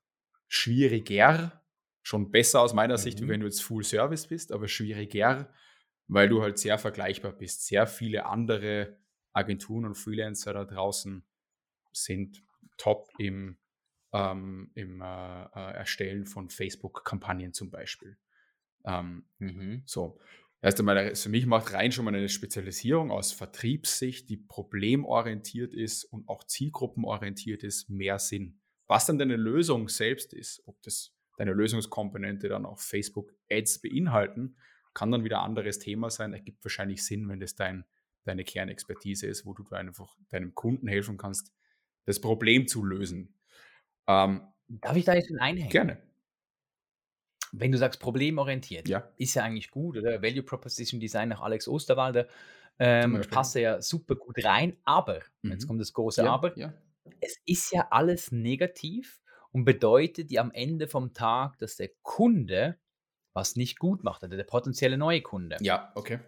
[0.48, 1.62] schwieriger,
[2.04, 3.30] schon besser aus meiner Sicht, wie Mhm.
[3.30, 5.54] wenn du jetzt Full Service bist, aber schwieriger,
[6.08, 7.68] weil du halt sehr vergleichbar bist.
[7.68, 8.98] Sehr viele andere
[9.34, 11.24] Agenturen und Freelancer da draußen
[11.94, 12.44] sind
[12.78, 13.58] top im,
[14.14, 18.18] ähm, im äh, äh, Erstellen von Facebook-Kampagnen zum Beispiel.
[18.86, 19.84] Ähm, Mhm.
[19.86, 20.20] so.
[20.64, 26.04] Erst einmal, für mich macht rein schon mal eine Spezialisierung aus Vertriebssicht, die problemorientiert ist
[26.04, 28.60] und auch zielgruppenorientiert ist, mehr Sinn.
[28.86, 34.56] Was dann deine Lösung selbst ist, ob das deine Lösungskomponente dann auch Facebook Ads beinhalten,
[34.94, 36.34] kann dann wieder ein anderes Thema sein.
[36.34, 37.86] Ergibt wahrscheinlich Sinn, wenn das dein,
[38.26, 41.52] deine Kernexpertise ist, wo du einfach deinem Kunden helfen kannst,
[42.06, 43.34] das Problem zu lösen.
[44.12, 45.70] Ähm, Darf ich da jetzt einhängen?
[45.70, 45.98] gerne.
[47.54, 49.10] Wenn du sagst problemorientiert, Ja.
[49.18, 50.22] ist ja eigentlich gut, oder?
[50.22, 52.28] Value Proposition Design nach Alex Osterwalder
[52.80, 55.68] ähm, passt ja super gut rein, aber, jetzt Mhm.
[55.68, 56.74] kommt das große ja, Aber, ja.
[57.20, 59.22] es ist ja alles negativ
[59.52, 62.78] und bedeutet ja am Ende vom Tag, dass der Kunde
[63.34, 65.58] was nicht gut macht, oder der potenzielle neue Kunde.
[65.62, 66.20] ja, okay.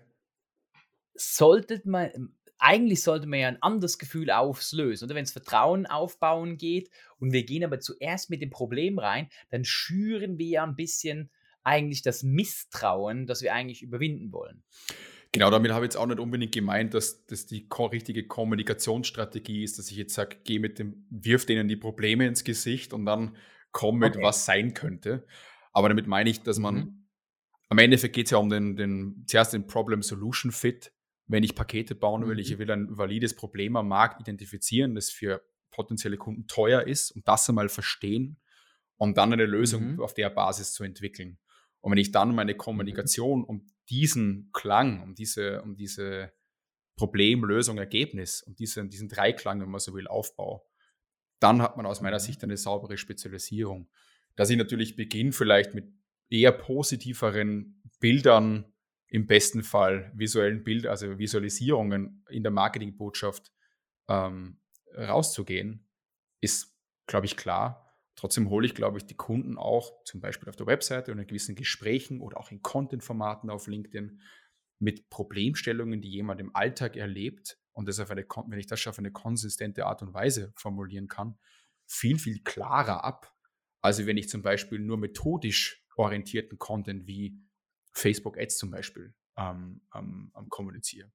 [1.16, 5.16] Sollte man, eigentlich sollte man ja ein anderes Gefühl auslösen, oder?
[5.16, 9.66] Wenn es Vertrauen aufbauen geht und wir gehen aber zuerst mit dem Problem rein, dann
[9.66, 11.30] schüren wir ja ein bisschen
[11.64, 14.64] eigentlich das Misstrauen, das wir eigentlich überwinden wollen.
[15.34, 19.80] Genau, damit habe ich jetzt auch nicht unbedingt gemeint, dass das die richtige Kommunikationsstrategie ist,
[19.80, 23.36] dass ich jetzt sage, geh mit dem, wirf denen die Probleme ins Gesicht und dann
[23.72, 24.24] komm mit, Okay.
[24.24, 25.26] was sein könnte.
[25.72, 27.08] Aber damit meine ich, dass man, Mhm.
[27.70, 30.94] am Endeffekt geht es ja um den, den, zuerst den Problem-Solution-Fit.
[31.28, 32.40] Wenn ich Pakete bauen will, Mhm.
[32.40, 37.28] ich will ein valides Problem am Markt identifizieren, das für potenzielle Kunden teuer ist und
[37.28, 38.40] das einmal verstehen
[38.98, 40.00] und dann eine Lösung Mhm.
[40.02, 41.40] auf der Basis zu entwickeln.
[41.82, 46.32] Und wenn ich dann meine Kommunikation um diesen Klang, um diese, um diese
[46.96, 50.62] Problem, Lösung, Ergebnis, um diesen, diesen Dreiklang, wenn man so will, aufbaue,
[51.40, 52.22] dann hat man aus meiner Mhm.
[52.22, 53.90] Sicht eine saubere Spezialisierung.
[54.36, 55.92] Dass ich natürlich beginne vielleicht mit
[56.30, 58.73] eher positiveren Bildern,
[59.14, 63.52] im besten Fall visuellen Bild, also Visualisierungen in der Marketingbotschaft
[64.10, 64.60] ähm,
[64.98, 65.88] rauszugehen,
[66.42, 67.96] ist, glaube ich, klar.
[68.16, 71.28] Trotzdem hole ich, glaube ich, die Kunden auch zum Beispiel auf der Webseite und in
[71.28, 74.20] gewissen Gesprächen oder auch in Content-Formaten auf LinkedIn
[74.80, 78.98] mit Problemstellungen, die jemand im Alltag erlebt und das auf eine, wenn ich das auf
[78.98, 81.38] eine konsistente Art und Weise formulieren kann,
[81.86, 83.32] viel, viel klarer ab,
[83.84, 87.38] als wenn ich zum Beispiel nur methodisch orientierten Content wie
[87.94, 91.12] Facebook Ads zum Beispiel ähm, ähm, ähm, kommuniziere.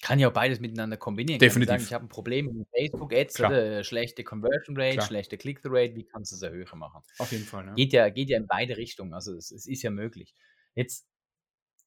[0.00, 1.40] Kann ja auch beides miteinander kombinieren.
[1.40, 1.70] Definitiv.
[1.70, 3.50] Sagen, ich habe ein Problem mit Facebook Ads, Klar.
[3.50, 3.84] oder?
[3.84, 5.06] Schlechte Conversion Rate, Klar.
[5.06, 7.02] schlechte Click-through Rate, wie kannst du es höher machen?
[7.18, 7.66] Auf jeden Fall.
[7.66, 7.74] Ja.
[7.74, 9.12] Geht ja, geht ja in beide Richtungen.
[9.12, 10.34] Also es, es ist ja möglich.
[10.76, 11.08] Jetzt,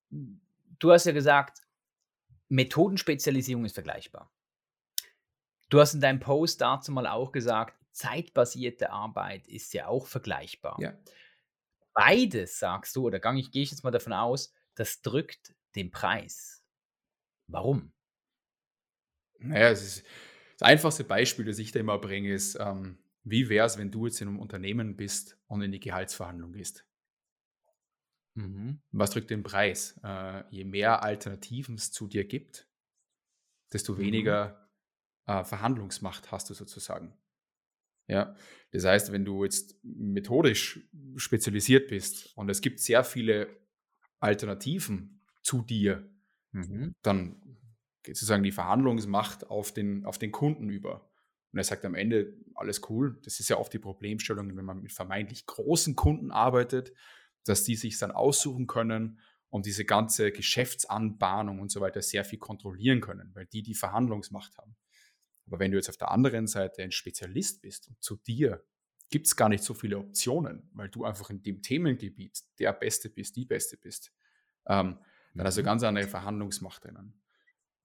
[0.10, 1.62] du hast ja gesagt,
[2.50, 4.30] Methodenspezialisierung ist vergleichbar.
[5.70, 10.78] Du hast in deinem Post dazu mal auch gesagt, zeitbasierte Arbeit ist ja auch vergleichbar.
[10.82, 10.94] Ja.
[11.94, 16.64] Beides, sagst du, oder gehe ich, jetzt mal davon aus, das drückt den Preis.
[17.48, 17.94] Warum?
[19.40, 20.06] Naja, es ist
[20.58, 24.06] das einfachste Beispiel, das ich da immer bringe, ist, ähm, wie wäre es, wenn du
[24.06, 26.86] jetzt in einem Unternehmen bist und in die Gehaltsverhandlung gehst?
[28.36, 28.82] Mhm.
[28.92, 30.00] Was drückt den Preis?
[30.04, 32.68] Äh, je mehr Alternativen es zu dir gibt,
[33.74, 34.02] desto Mhm.
[34.02, 34.70] weniger
[35.28, 37.18] äh, Verhandlungsmacht hast du sozusagen.
[38.08, 38.36] Ja,
[38.72, 40.82] das heißt, wenn du jetzt methodisch
[41.18, 43.48] spezialisiert bist und es gibt sehr viele
[44.20, 46.08] Alternativen zu dir,
[46.54, 46.96] Mhm.
[47.02, 47.42] dann
[48.04, 51.10] geht sozusagen die Verhandlungsmacht auf den, auf den Kunden über.
[51.52, 53.20] Und er sagt am Ende, alles cool.
[53.24, 56.94] Das ist ja oft die Problemstellung, wenn man mit vermeintlich großen Kunden arbeitet,
[57.46, 59.20] dass die sich dann aussuchen können
[59.50, 64.58] und diese ganze Geschäftsanbahnung und so weiter sehr viel kontrollieren können, weil die die Verhandlungsmacht
[64.58, 64.76] haben.
[65.48, 68.64] Aber wenn du jetzt auf der anderen Seite ein Spezialist bist und zu dir
[69.12, 73.10] gibt es gar nicht so viele Optionen, weil du einfach in dem Themengebiet der Beste
[73.10, 74.14] bist, die Beste bist,
[74.68, 75.00] ähm,
[75.36, 75.66] dann hast du Mhm.
[75.66, 77.22] ganz andere Verhandlungsmacht drinnen.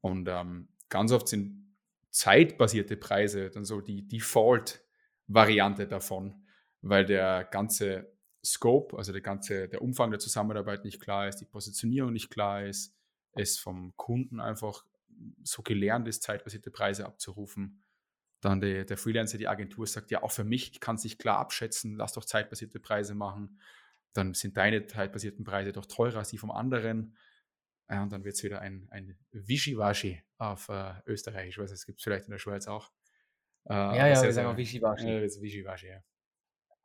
[0.01, 1.77] Und ähm, ganz oft sind
[2.11, 6.47] zeitbasierte Preise dann so die Default-Variante davon,
[6.83, 8.12] weil der ganze
[8.45, 12.65] Scope, also der ganze, der Umfang der Zusammenarbeit nicht klar ist, die Positionierung nicht klar
[12.65, 12.95] ist,
[13.35, 14.85] es vom Kunden einfach
[15.43, 17.83] so gelernt ist, zeitbasierte Preise abzurufen.
[18.46, 21.18] Dann der, der Freelancer, die Agentur sagt, ja, auch für mich, ich kann es nicht
[21.18, 23.59] klar abschätzen, lass doch zeitbasierte Preise machen.
[24.12, 27.16] Dann sind deine zeitbasierten Preise doch teurer als die vom anderen.
[27.90, 31.48] Ja, und dann wird es wieder ein, ein Wischiwaschi auf äh, Österreich.
[31.48, 32.92] Ich weiß, es gibt es vielleicht in der Schweiz auch.
[33.68, 35.09] Äh, Ja, ja, wir sagen auch Wischiwaschi.
[35.09, 36.04] Äh, Wischiwaschi, ja.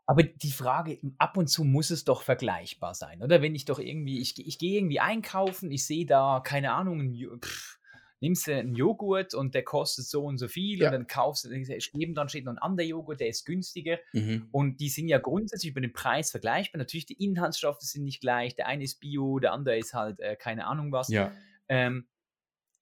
[0.08, 3.43] Aber die Frage, ab und zu muss es doch vergleichbar sein, oder?
[3.43, 7.80] Wenn ich doch irgendwie, ich, ich gehe irgendwie einkaufen, ich sehe da, keine Ahnung, pff,
[8.22, 10.88] nimmst du einen Joghurt und der kostet so und so viel Ja.
[10.88, 14.48] und dann kaufst du, neben dann steht noch ein anderer Joghurt, der ist günstiger Mhm.
[14.52, 16.80] und die sind ja grundsätzlich über den Preis vergleichbar.
[16.80, 20.36] Natürlich, die Inhaltsstoffe sind nicht gleich, der eine ist Bio, der andere ist halt äh,
[20.36, 21.10] keine Ahnung was.
[21.10, 21.34] Ja,
[21.68, 22.08] Ähm,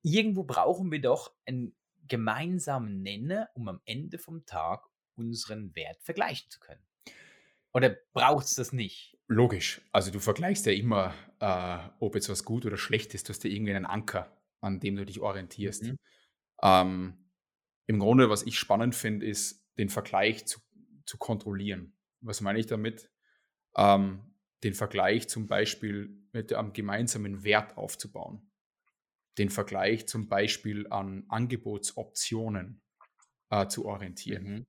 [0.02, 1.76] irgendwo brauchen wir doch einen
[2.08, 4.84] gemeinsamen Nenner, um am Ende vom Tag
[5.16, 6.82] unseren Wert vergleichen zu können.
[7.74, 9.16] Oder braucht es das nicht?
[9.32, 9.82] logisch.
[9.92, 13.30] Also du vergleichst ja immer, äh, ob jetzt was gut oder schlecht ist.
[13.30, 15.84] Du hast ja irgendwie einen Anker, an dem du dich orientierst.
[15.84, 15.98] Mhm.
[16.62, 17.32] Ähm,
[17.88, 20.60] Im Grunde, was ich spannend finde, ist, den Vergleich zu,
[21.06, 21.98] zu kontrollieren.
[22.22, 23.12] Was meine ich damit?
[23.76, 28.52] Ähm, den Vergleich zum Beispiel mit einem gemeinsamen Wert aufzubauen.
[29.38, 32.82] Den Vergleich zum Beispiel an Angebotsoptionen
[33.50, 34.44] äh, zu orientieren.
[34.44, 34.66] Mhm.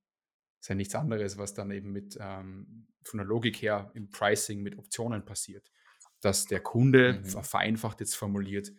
[0.60, 4.62] ist ja nichts anderes, was dann eben mit ähm, von der Logik her im Pricing
[4.62, 5.72] mit Optionen passiert.
[6.20, 7.24] Dass der Kunde, Mhm.
[7.24, 8.70] ver- vereinfacht jetzt formuliert,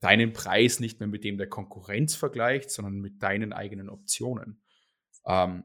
[0.00, 4.62] deinen Preis nicht mehr mit dem der Konkurrenz vergleicht, sondern mit deinen eigenen Optionen.
[5.26, 5.64] Ähm,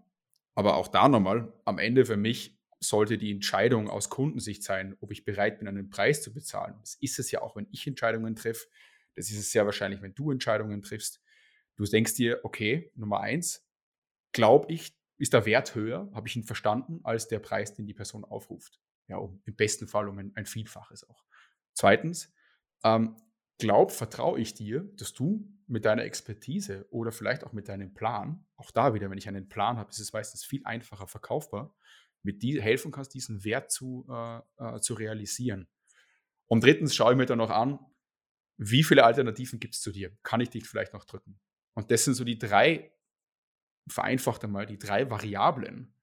[0.56, 5.12] aber auch da nochmal, am Ende für mich sollte die Entscheidung aus Kundensicht sein, ob
[5.12, 6.76] ich bereit bin, einen Preis zu bezahlen.
[6.80, 8.68] Das ist es ja auch, wenn ich Entscheidungen treffe.
[9.16, 11.22] Das ist es sehr wahrscheinlich, wenn du Entscheidungen triffst.
[11.76, 13.68] Du denkst dir, okay, Nummer eins,
[14.32, 17.94] glaube ich, ist der Wert höher, habe ich ihn verstanden, als der Preis, den die
[17.94, 18.82] Person aufruft.
[19.08, 21.24] Ja, um, im besten Fall um ein, ein Vielfaches auch.
[21.74, 22.34] Zweitens,
[22.84, 23.16] ähm,
[23.62, 28.46] glaub, vertraue ich dir, dass du mit deiner Expertise oder vielleicht auch mit deinem Plan,
[28.56, 31.76] auch da wieder, wenn ich einen Plan habe, ist es meistens viel einfacher verkaufbar,
[32.24, 35.68] mit die helfen kannst, diesen Wert zu, äh, äh, zu realisieren.
[36.48, 37.80] Und drittens schaue ich mir dann noch an,
[38.58, 40.12] wie viele Alternativen gibt es zu dir?
[40.24, 41.40] Kann ich dich vielleicht noch drücken?
[41.74, 42.92] Und das sind so die drei,
[43.88, 45.94] vereinfacht einmal, die drei Variablen,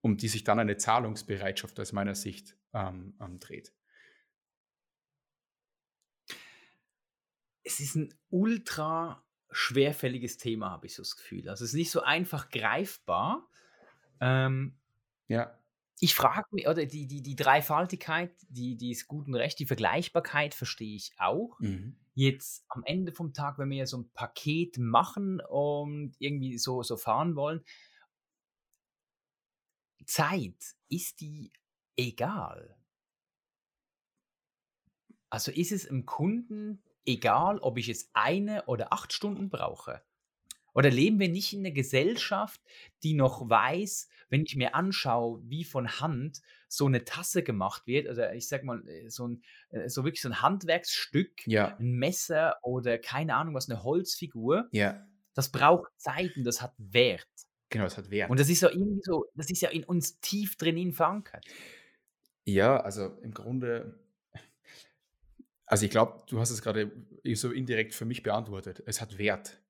[0.00, 3.74] um die sich dann eine Zahlungsbereitschaft aus meiner Sicht ähm, ähm, dreht.
[7.72, 11.48] Es ist ein ultra schwerfälliges Thema, habe ich so das Gefühl.
[11.48, 13.48] Also es ist nicht so einfach greifbar.
[14.20, 14.78] Ähm,
[15.28, 15.60] Ja,
[16.02, 19.66] ich frage mich, oder die, die, die Dreifaltigkeit, die, die ist gut und recht, die
[19.66, 21.60] Vergleichbarkeit verstehe ich auch.
[21.60, 21.96] mhm.
[22.14, 26.82] Jetzt am Ende vom Tag, wenn wir ja so ein Paket machen und irgendwie so,
[26.82, 27.62] so fahren wollen,
[30.06, 31.52] Zeit, ist die
[31.96, 32.76] egal?
[35.30, 40.02] Also ist es dem Kunden egal, ob ich jetzt eine oder acht Stunden brauche?
[40.72, 42.60] Oder leben wir nicht in einer Gesellschaft,
[43.02, 48.06] die noch weiß, wenn ich mir anschaue, wie von Hand so eine Tasse gemacht wird,
[48.06, 51.98] also ich sag mal, äh, so, ein, äh, so wirklich so ein Handwerksstück, ja, ein
[51.98, 57.26] Messer oder keine Ahnung was, eine Holzfigur, ja, das braucht Zeit und das hat Wert.
[57.70, 58.30] genau, es hat Wert.
[58.30, 61.44] Und das ist ja irgendwie so, das ist ja in uns tief drinnen verankert.
[62.44, 63.98] Ja, also im Grunde,
[65.70, 66.90] Also ich glaube, du hast es gerade
[67.34, 68.82] so indirekt für mich beantwortet.
[68.86, 69.62] Es hat Wert.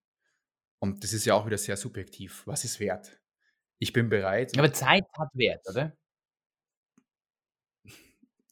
[0.78, 2.46] Und das ist ja auch wieder sehr subjektiv.
[2.46, 3.20] Was ist Wert?
[3.78, 4.58] Ich bin bereit.
[4.58, 5.94] Aber Zeit hat Wert, oder?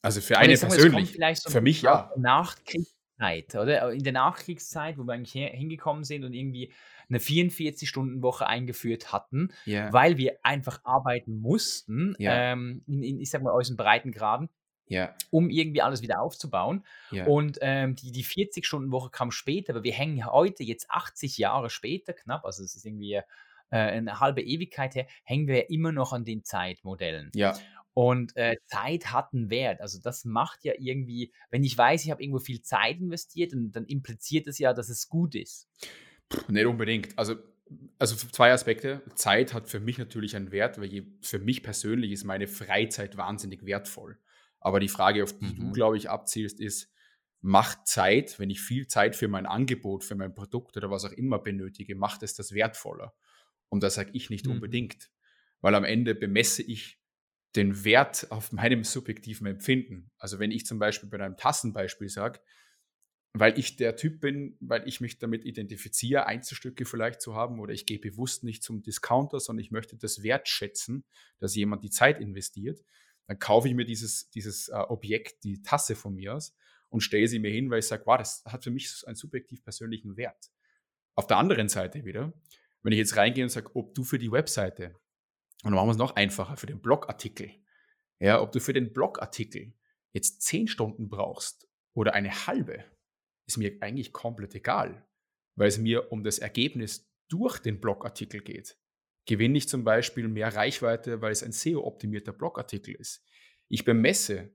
[0.03, 1.17] Also für eine persönlich.
[1.41, 2.13] So für mich ja.
[2.19, 3.93] Nachkriegszeit, oder?
[3.93, 6.71] In der Nachkriegszeit, wo wir eigentlich hingekommen sind und irgendwie
[7.09, 9.91] eine 44-Stunden-Woche eingeführt hatten, yeah.
[9.91, 12.53] weil wir einfach arbeiten mussten, yeah.
[12.53, 14.51] ähm, in, in, ich sag mal, aus den Breitengraden
[14.89, 15.15] ja.
[15.31, 16.85] um irgendwie alles wieder aufzubauen.
[17.11, 17.27] Ja.
[17.27, 22.13] Und ähm, die, die 40-Stunden-Woche kam später, aber wir hängen heute, jetzt 80 Jahre später
[22.13, 23.23] knapp, also es ist irgendwie äh,
[23.71, 27.31] eine halbe Ewigkeit her, hängen wir ja immer noch an den Zeitmodellen.
[27.35, 27.57] Ja.
[27.95, 29.81] Und äh, Zeit hat einen Wert.
[29.81, 33.73] Also das macht ja irgendwie, wenn ich weiß, ich habe irgendwo viel Zeit investiert, dann,
[33.73, 35.69] dann impliziert das ja, dass es gut ist.
[36.47, 37.19] Nicht unbedingt.
[37.19, 37.37] Also
[37.99, 39.03] also zwei Aspekte.
[39.15, 43.17] Zeit hat für mich natürlich einen Wert, weil je, für mich persönlich ist meine Freizeit
[43.17, 44.19] wahnsinnig wertvoll.
[44.61, 45.57] Aber die Frage, auf die mhm.
[45.57, 46.93] du, glaube ich, abzielst, ist,
[47.41, 51.13] macht Zeit, wenn ich viel Zeit für mein Angebot, für mein Produkt oder was auch
[51.13, 53.15] immer benötige, macht es das wertvoller?
[53.69, 54.53] Und da sage ich nicht mhm.
[54.53, 55.11] unbedingt,
[55.61, 57.01] weil am Ende bemesse ich
[57.57, 60.11] den Wert auf meinem subjektiven Empfinden.
[60.19, 62.41] Also wenn ich zum Beispiel bei einem Tassenbeispiel sage,
[63.35, 67.73] weil ich der Typ bin, weil ich mich damit identifiziere, Einzelstücke vielleicht zu haben oder
[67.73, 71.05] ich gehe bewusst nicht zum Discounter, sondern ich möchte das wertschätzen,
[71.39, 72.83] dass jemand die Zeit investiert,
[73.29, 76.57] dann kaufe ich mir dieses, dieses äh, Objekt, die Tasse von mir aus
[76.89, 79.63] und stelle sie mir hin, weil ich sage, wow, das hat für mich einen subjektiv
[79.63, 80.51] persönlichen Wert.
[81.15, 82.33] Auf der anderen Seite wieder,
[82.83, 84.95] wenn ich jetzt reingehe und sage, ob du für die Webseite,
[85.63, 87.51] und dann machen wir es noch einfacher, für den Blogartikel,
[88.19, 89.75] ja, ob du für den Blogartikel
[90.15, 92.83] jetzt zehn Stunden brauchst oder eine halbe,
[93.47, 95.07] ist mir eigentlich komplett egal,
[95.55, 98.79] weil es mir um das Ergebnis durch den Blogartikel geht
[99.29, 103.23] gewinne ich zum Beispiel mehr Reichweite, weil es ein SEO-optimierter Blogartikel ist.
[103.69, 104.51] Ich bemesse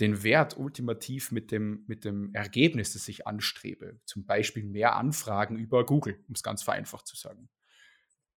[0.00, 4.00] den Wert ultimativ mit dem, mit dem Ergebnis, das ich anstrebe.
[4.04, 7.48] Zum Beispiel mehr Anfragen über Google, um es ganz vereinfacht zu sagen.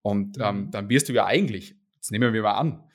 [0.01, 0.71] Und ähm, mhm.
[0.71, 2.89] dann wirst du ja eigentlich, jetzt nehmen wir mal an,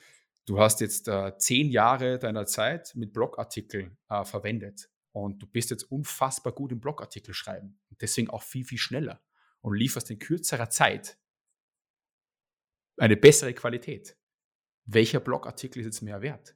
[0.45, 5.69] du hast jetzt äh, zehn Jahre deiner Zeit mit Blogartikeln äh, verwendet und du bist
[5.69, 9.21] jetzt unfassbar gut im Blogartikel schreiben und deswegen auch viel, viel schneller
[9.61, 11.17] und lieferst in kürzerer Zeit
[13.03, 14.15] eine bessere Qualität.
[14.85, 16.55] Welcher Blogartikel ist jetzt mehr wert?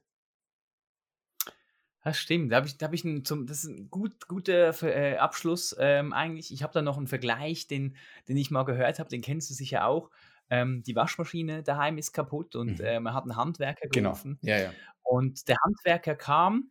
[2.02, 2.52] Das stimmt.
[2.52, 5.76] Da habe ich, da hab ich ein, zum, das ist ein gut, guter äh, Abschluss
[5.78, 6.50] ähm, eigentlich.
[6.50, 7.96] Ich habe da noch einen Vergleich, den,
[8.28, 10.10] den ich mal gehört habe, den kennst du sicher auch.
[10.48, 12.84] Ähm, die Waschmaschine daheim ist kaputt und mhm.
[12.84, 14.12] äh, man hat einen Handwerker genau.
[14.12, 14.38] gerufen.
[14.40, 14.56] Genau.
[14.56, 14.72] Ja, ja.
[15.02, 16.70] Und der Handwerker kam,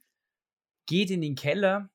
[0.87, 1.91] geht in den Keller,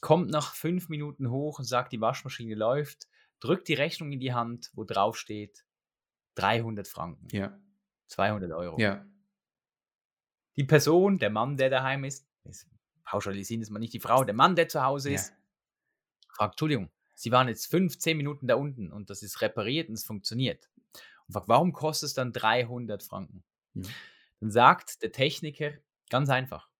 [0.00, 3.08] kommt nach fünf Minuten hoch und sagt, die Waschmaschine läuft,
[3.40, 5.64] drückt die Rechnung in die Hand, wo drauf steht
[6.40, 7.28] 300 Franken.
[7.32, 7.58] Ja.
[8.06, 8.78] 200 Euro.
[8.78, 9.04] Ja.
[10.56, 12.68] Die Person, der Mann, der daheim ist, ist
[13.04, 15.36] pauschalisieren ist man nicht die Frau, der Mann, der zu Hause ist, ja.
[16.28, 20.04] fragt, Entschuldigung, Sie waren jetzt 15 Minuten da unten und das ist repariert und es
[20.04, 20.70] funktioniert.
[21.26, 23.44] Und fragt, warum kostet es dann 300 Franken?
[23.74, 23.86] Mhm.
[24.40, 25.72] Dann sagt der Techniker,
[26.08, 26.70] ganz einfach,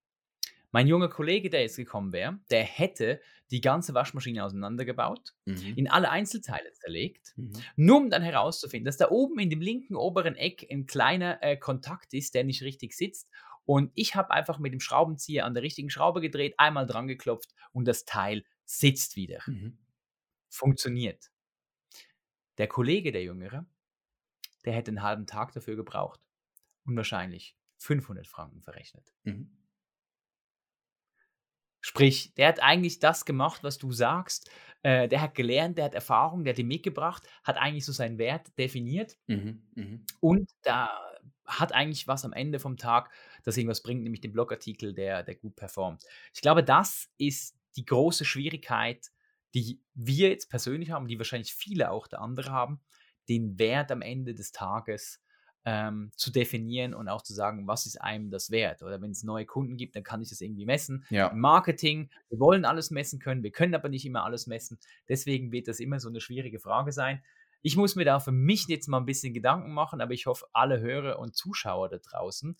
[0.71, 3.21] mein junger Kollege, der jetzt gekommen wäre, der hätte
[3.51, 5.75] die ganze Waschmaschine auseinandergebaut, mhm.
[5.77, 7.53] in alle Einzelteile zerlegt, mhm.
[7.77, 11.57] nur um dann herauszufinden, dass da oben in dem linken oberen Eck ein kleiner äh,
[11.57, 13.29] Kontakt ist, der nicht richtig sitzt.
[13.65, 17.55] Und ich habe einfach mit dem Schraubenzieher an der richtigen Schraube gedreht, einmal dran geklopft
[17.73, 19.41] und das Teil sitzt wieder.
[19.47, 19.79] Mhm.
[20.49, 21.31] Funktioniert.
[22.59, 23.67] Der Kollege, der Jüngere,
[24.65, 26.21] der hätte einen halben Tag dafür gebraucht
[26.85, 29.15] und wahrscheinlich 500 Franken verrechnet.
[29.25, 29.60] Mhm.
[31.81, 34.51] Sprich, der hat eigentlich das gemacht, was du sagst.
[34.83, 38.19] Äh, der hat gelernt, der hat Erfahrung, der hat die mitgebracht, hat eigentlich so seinen
[38.19, 39.17] Wert definiert.
[39.27, 39.99] Mhm, mh.
[40.21, 40.91] Und da
[41.47, 43.11] hat eigentlich was am Ende vom Tag,
[43.43, 46.05] das irgendwas bringt, nämlich den Blogartikel, der, der gut performt.
[46.35, 49.07] Ich glaube, das ist die große Schwierigkeit,
[49.55, 52.81] die wir jetzt persönlich haben, die wahrscheinlich viele auch der andere haben,
[53.29, 55.21] den Wert am Ende des Tages
[55.65, 58.83] ähm, zu definieren und auch zu sagen, was ist einem das wert?
[58.83, 61.05] Oder wenn es neue Kunden gibt, dann kann ich das irgendwie messen.
[61.11, 61.33] Ja.
[61.35, 64.79] Marketing, wir wollen alles messen können, wir können aber nicht immer alles messen.
[65.09, 67.23] Deswegen wird das immer so eine schwierige Frage sein.
[67.63, 70.47] Ich muss mir da für mich jetzt mal ein bisschen Gedanken machen, aber ich hoffe,
[70.53, 72.57] alle Hörer und Zuschauer da draußen,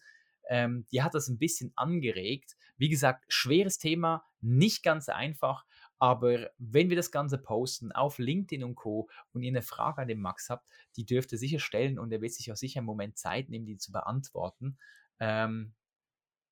[0.51, 2.57] ähm, die hat das ein bisschen angeregt.
[2.77, 5.65] Wie gesagt, schweres Thema, nicht ganz einfach,
[6.01, 9.09] aber wenn wir das Ganze posten auf LinkedIn und Co.
[9.33, 12.23] und ihr eine Frage an den Max habt, die dürft ihr sicher stellen und er
[12.23, 14.79] wird sich auch sicher einen Moment Zeit nehmen, die zu beantworten.
[15.21, 15.75] Ähm,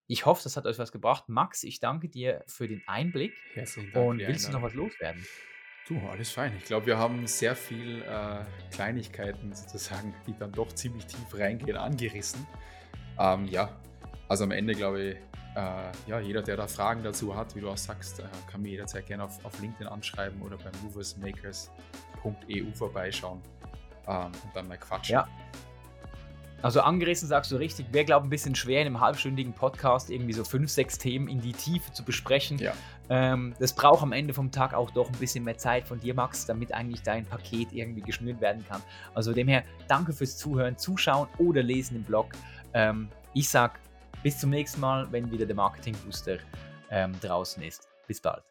[0.06, 1.28] ich hoffe, das hat euch was gebracht.
[1.28, 3.34] Max, ich danke dir für den Einblick.
[3.54, 4.06] Herzlichen Dank.
[4.06, 5.26] Und willst du noch was loswerden?
[5.86, 6.54] Du, alles fein.
[6.58, 11.78] Ich glaube, wir haben sehr viel äh, Kleinigkeiten sozusagen, die dann doch ziemlich tief reingehen,
[11.78, 12.46] angerissen.
[13.18, 13.80] Ähm, ja,
[14.28, 15.16] also am Ende glaube ich,
[15.54, 18.70] äh, ja, jeder, der da Fragen dazu hat, wie du auch sagst, äh, kann mir
[18.70, 23.40] jederzeit gerne auf, auf LinkedIn anschreiben oder beim moversmakers.eu vorbeischauen
[24.06, 25.14] ähm, und dann mal quatschen.
[25.14, 25.28] Ja.
[26.60, 30.10] Also angerissen sagst du richtig, wäre glaube ich ein bisschen schwer in einem halbstündigen Podcast
[30.10, 32.58] irgendwie so fünf, sechs Themen in die Tiefe zu besprechen.
[32.58, 32.72] Ja.
[33.08, 36.14] Ähm, das braucht am Ende vom Tag auch doch ein bisschen mehr Zeit von dir,
[36.14, 38.82] Max, damit eigentlich dein Paket irgendwie geschnürt werden kann.
[39.14, 42.26] Also demher danke fürs Zuhören, Zuschauen oder Lesen im Blog.
[42.74, 43.78] Ähm, ich sag
[44.22, 46.38] bis zum nächsten Mal, wenn wieder der Marketing Booster
[46.90, 47.88] ähm, draußen ist.
[48.06, 48.42] Bis bald.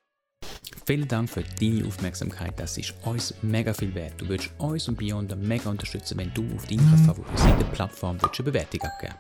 [0.86, 4.14] Vielen Dank für deine Aufmerksamkeit, das ist uns mega viel wert.
[4.18, 8.82] Du würdest uns und Beyond mega unterstützen, wenn du auf deiner favorisierten Plattform eine Bewertung
[8.82, 9.16] abgeben